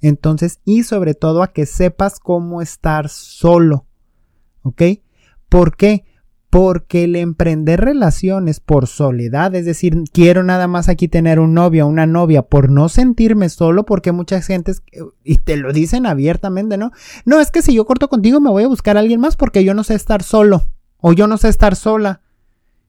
Entonces, 0.00 0.60
y 0.64 0.84
sobre 0.84 1.14
todo 1.14 1.42
a 1.42 1.52
que 1.52 1.66
sepas 1.66 2.20
cómo 2.20 2.62
estar 2.62 3.08
solo. 3.08 3.86
¿Ok? 4.62 4.82
¿Por 5.48 5.76
qué? 5.76 6.04
Porque 6.50 7.04
el 7.04 7.16
emprender 7.16 7.80
relaciones 7.80 8.60
por 8.60 8.86
soledad, 8.86 9.54
es 9.54 9.66
decir, 9.66 10.04
quiero 10.12 10.42
nada 10.42 10.66
más 10.66 10.88
aquí 10.88 11.06
tener 11.06 11.40
un 11.40 11.52
novio 11.52 11.84
o 11.84 11.88
una 11.88 12.06
novia 12.06 12.42
por 12.42 12.70
no 12.70 12.88
sentirme 12.88 13.50
solo, 13.50 13.84
porque 13.84 14.12
muchas 14.12 14.46
gentes, 14.46 14.82
y 15.24 15.36
te 15.36 15.56
lo 15.56 15.72
dicen 15.72 16.06
abiertamente, 16.06 16.78
¿no? 16.78 16.90
No, 17.26 17.40
es 17.40 17.50
que 17.50 17.60
si 17.60 17.74
yo 17.74 17.84
corto 17.84 18.08
contigo 18.08 18.40
me 18.40 18.50
voy 18.50 18.64
a 18.64 18.68
buscar 18.68 18.96
a 18.96 19.00
alguien 19.00 19.20
más 19.20 19.36
porque 19.36 19.62
yo 19.62 19.74
no 19.74 19.84
sé 19.84 19.94
estar 19.94 20.22
solo 20.22 20.68
o 20.96 21.12
yo 21.12 21.26
no 21.26 21.36
sé 21.36 21.48
estar 21.48 21.76
sola. 21.76 22.22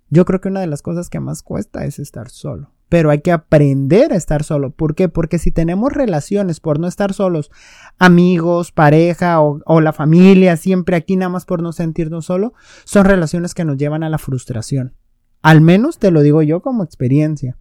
Yo 0.09 0.25
creo 0.25 0.39
que 0.39 0.47
una 0.47 0.61
de 0.61 0.67
las 0.67 0.81
cosas 0.81 1.09
que 1.09 1.19
más 1.19 1.43
cuesta 1.43 1.85
es 1.85 1.99
estar 1.99 2.29
solo 2.29 2.71
pero 2.89 3.11
hay 3.11 3.21
que 3.21 3.31
aprender 3.31 4.11
a 4.11 4.15
estar 4.15 4.43
solo. 4.43 4.71
¿Por 4.71 4.95
qué? 4.95 5.07
Porque 5.07 5.37
si 5.37 5.51
tenemos 5.51 5.93
relaciones 5.93 6.59
por 6.59 6.79
no 6.79 6.87
estar 6.87 7.13
solos, 7.13 7.51
amigos, 7.99 8.71
pareja 8.71 9.39
o, 9.39 9.81
la 9.81 9.93
familia, 9.93 10.57
siempre 10.57 10.95
aquí 10.95 11.15
nada 11.15 11.29
más 11.29 11.45
por 11.45 11.61
no 11.61 11.71
sentirnos 11.71 12.25
solo, 12.25 12.53
son 12.83 13.05
relaciones 13.05 13.53
que 13.53 13.63
nos 13.63 13.77
llevan 13.77 14.03
a 14.03 14.09
la 14.09 14.17
frustración. 14.17 14.95
Al 15.43 15.61
menos 15.61 15.99
te 15.99 16.09
lo 16.11 16.21
digo 16.21 16.41
yo 16.41 16.61
como 16.61 16.83
experiencia. 16.83 17.57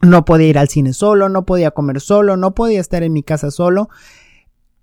No 0.00 0.24
podía 0.24 0.48
ir 0.48 0.58
al 0.58 0.68
cine 0.68 0.94
solo, 0.94 1.28
no 1.28 1.44
podía 1.44 1.70
comer 1.70 2.00
solo, 2.00 2.36
no 2.36 2.54
podía 2.54 2.80
estar 2.80 3.02
en 3.02 3.12
mi 3.12 3.22
casa 3.22 3.50
solo. 3.50 3.90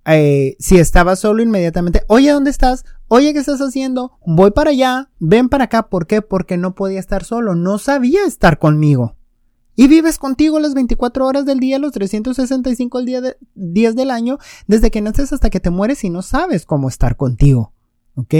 Eh, 0.05 0.55
si 0.59 0.77
estaba 0.77 1.15
solo 1.15 1.41
inmediatamente, 1.41 2.03
oye, 2.07 2.31
¿dónde 2.31 2.51
estás? 2.51 2.85
Oye, 3.07 3.33
¿qué 3.33 3.39
estás 3.39 3.59
haciendo? 3.59 4.17
Voy 4.25 4.51
para 4.51 4.71
allá, 4.71 5.09
ven 5.19 5.49
para 5.49 5.65
acá. 5.65 5.89
¿Por 5.89 6.07
qué? 6.07 6.21
Porque 6.21 6.57
no 6.57 6.75
podía 6.75 6.99
estar 6.99 7.23
solo, 7.23 7.55
no 7.55 7.77
sabía 7.77 8.25
estar 8.25 8.59
conmigo. 8.59 9.15
Y 9.75 9.87
vives 9.87 10.19
contigo 10.19 10.59
las 10.59 10.73
24 10.73 11.25
horas 11.25 11.45
del 11.45 11.59
día, 11.59 11.79
los 11.79 11.91
365 11.91 13.01
días 13.55 13.95
del 13.95 14.11
año, 14.11 14.37
desde 14.67 14.91
que 14.91 15.01
naces 15.01 15.33
hasta 15.33 15.49
que 15.49 15.59
te 15.59 15.71
mueres 15.71 16.03
y 16.03 16.09
no 16.09 16.21
sabes 16.21 16.65
cómo 16.65 16.89
estar 16.89 17.17
contigo. 17.17 17.72
¿Ok? 18.15 18.35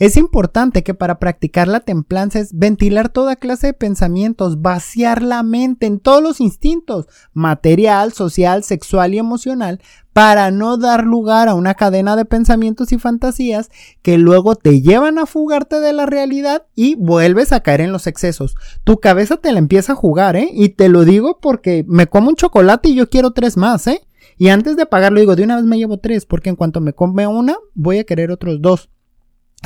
Es 0.00 0.16
importante 0.16 0.82
que 0.82 0.92
para 0.92 1.20
practicar 1.20 1.68
la 1.68 1.78
templanza 1.80 2.40
es 2.40 2.52
ventilar 2.52 3.10
toda 3.10 3.36
clase 3.36 3.68
de 3.68 3.72
pensamientos, 3.72 4.60
vaciar 4.60 5.22
la 5.22 5.44
mente 5.44 5.86
en 5.86 6.00
todos 6.00 6.20
los 6.20 6.40
instintos, 6.40 7.06
material, 7.32 8.12
social, 8.12 8.64
sexual 8.64 9.14
y 9.14 9.18
emocional, 9.18 9.80
para 10.12 10.50
no 10.50 10.78
dar 10.78 11.04
lugar 11.04 11.48
a 11.48 11.54
una 11.54 11.74
cadena 11.74 12.16
de 12.16 12.24
pensamientos 12.24 12.90
y 12.90 12.98
fantasías 12.98 13.70
que 14.02 14.18
luego 14.18 14.56
te 14.56 14.80
llevan 14.80 15.18
a 15.18 15.26
fugarte 15.26 15.78
de 15.78 15.92
la 15.92 16.06
realidad 16.06 16.66
y 16.74 16.96
vuelves 16.96 17.52
a 17.52 17.60
caer 17.60 17.82
en 17.82 17.92
los 17.92 18.08
excesos. 18.08 18.56
Tu 18.82 18.98
cabeza 18.98 19.36
te 19.36 19.52
la 19.52 19.60
empieza 19.60 19.92
a 19.92 19.96
jugar, 19.96 20.34
¿eh? 20.34 20.50
Y 20.52 20.70
te 20.70 20.88
lo 20.88 21.04
digo 21.04 21.38
porque 21.40 21.84
me 21.86 22.08
como 22.08 22.30
un 22.30 22.36
chocolate 22.36 22.88
y 22.88 22.94
yo 22.96 23.08
quiero 23.08 23.32
tres 23.32 23.56
más, 23.56 23.86
¿eh? 23.86 24.00
Y 24.36 24.48
antes 24.48 24.76
de 24.76 24.86
pagarlo 24.86 25.20
digo, 25.20 25.36
de 25.36 25.44
una 25.44 25.56
vez 25.56 25.64
me 25.64 25.78
llevo 25.78 25.98
tres, 25.98 26.26
porque 26.26 26.48
en 26.48 26.56
cuanto 26.56 26.80
me 26.80 26.92
come 26.92 27.26
una, 27.26 27.56
voy 27.74 27.98
a 27.98 28.04
querer 28.04 28.32
otros 28.32 28.60
dos. 28.60 28.90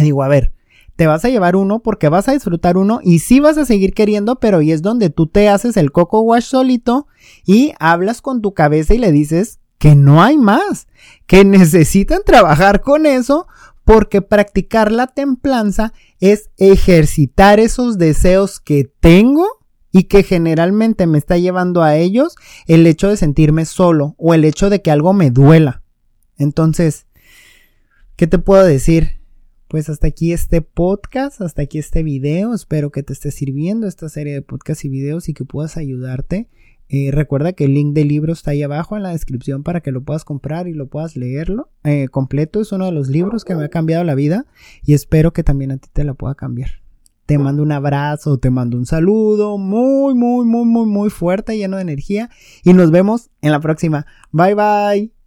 Digo, 0.03 0.23
a 0.23 0.29
ver, 0.29 0.53
te 0.99 1.07
vas 1.07 1.25
a 1.25 1.29
llevar 1.29 1.55
uno 1.55 1.79
porque 1.81 2.09
vas 2.09 2.29
a 2.29 2.33
disfrutar 2.33 2.77
uno 2.77 3.01
y 3.05 3.21
sí 3.21 3.39
vas 3.39 3.57
a 3.57 3.65
seguir 3.65 3.95
queriendo, 3.95 4.41
pero 4.41 4.59
ahí 4.59 4.73
es 4.73 4.83
donde 4.83 5.11
tú 5.11 5.29
te 5.29 5.49
haces 5.49 5.77
el 5.77 5.93
coco 5.93 6.23
wash 6.23 6.45
solito 6.45 7.07
y 7.47 7.73
hablas 7.79 8.21
con 8.21 8.43
tu 8.43 8.53
cabeza 8.53 8.95
y 8.95 8.99
le 8.99 9.13
dices 9.13 9.61
que 9.79 9.95
no 9.95 10.23
hay 10.23 10.37
más, 10.37 10.89
que 11.27 11.45
necesitan 11.45 12.23
trabajar 12.27 12.81
con 12.81 13.07
eso 13.07 13.47
porque 13.85 14.23
practicar 14.23 14.91
la 14.91 15.07
templanza 15.07 15.93
es 16.19 16.51
ejercitar 16.57 17.61
esos 17.61 17.97
deseos 17.97 18.59
que 18.59 18.91
tengo 19.01 19.47
y 19.93 20.05
que 20.05 20.25
generalmente 20.25 21.07
me 21.07 21.19
está 21.19 21.39
llevando 21.39 21.83
a 21.85 21.97
ellos 21.97 22.35
el 22.67 22.87
hecho 22.87 23.09
de 23.09 23.17
sentirme 23.17 23.65
solo 23.67 24.17
o 24.19 24.35
el 24.35 24.45
hecho 24.45 24.69
de 24.69 24.83
que 24.83 24.91
algo 24.91 25.13
me 25.13 25.31
duela. 25.31 25.83
Entonces, 26.37 27.07
¿qué 28.17 28.27
te 28.27 28.39
puedo 28.39 28.65
decir? 28.65 29.18
Pues 29.69 29.89
hasta 29.89 30.09
aquí 30.09 30.33
este 30.33 30.63
podcast, 30.63 31.41
hasta 31.41 31.63
aquí 31.63 31.79
este 31.79 32.03
video. 32.03 32.55
Espero 32.55 32.91
que 32.91 33.03
te 33.03 33.13
esté 33.13 33.31
sirviendo 33.31 33.87
esta 33.87 34.09
serie 34.09 34.35
de 34.35 34.43
podcasts 34.43 34.85
y 34.85 34.89
videos 34.89 35.29
y 35.29 35.35
que 35.35 35.45
puedas 35.45 35.77
ayudarte 35.77 36.49
eh, 36.91 37.11
recuerda 37.13 37.53
que 37.53 37.65
el 37.65 37.75
link 37.75 37.95
del 37.95 38.09
libro 38.09 38.33
está 38.33 38.53
ahí 38.53 38.63
abajo 38.63 38.97
en 38.97 39.03
la 39.03 39.11
descripción 39.11 39.63
para 39.63 39.81
que 39.81 39.93
lo 39.93 40.03
puedas 40.03 40.25
comprar 40.25 40.69
y 40.69 40.75
lo 40.75 40.87
puedas 40.87 41.17
leerlo 41.17 41.69
eh, 41.85 42.09
completo. 42.09 42.61
Es 42.61 42.73
uno 42.73 42.87
de 42.87 42.93
los 42.93 43.09
libros 43.09 43.45
que 43.45 43.55
me 43.55 43.65
ha 43.65 43.69
cambiado 43.69 44.05
la 44.05 44.15
vida 44.15 44.47
y 44.83 44.95
espero 44.95 45.33
que 45.33 45.43
también 45.43 45.71
a 45.71 45.77
ti 45.77 45.89
te 45.93 46.05
la 46.05 46.15
pueda 46.15 46.35
cambiar. 46.35 46.71
Te 47.27 47.37
mando 47.37 47.63
un 47.63 47.73
abrazo, 47.73 48.39
te 48.39 48.49
mando 48.49 48.79
un 48.79 48.87
saludo 48.87 49.59
muy, 49.59 50.15
muy, 50.15 50.47
muy, 50.47 50.65
muy, 50.65 50.87
muy 50.87 51.11
fuerte, 51.11 51.59
lleno 51.59 51.77
de 51.77 51.83
energía. 51.83 52.31
Y 52.65 52.73
nos 52.73 52.91
vemos 52.91 53.29
en 53.43 53.53
la 53.53 53.61
próxima. 53.61 54.07
Bye 54.33 54.55
bye. 54.55 55.18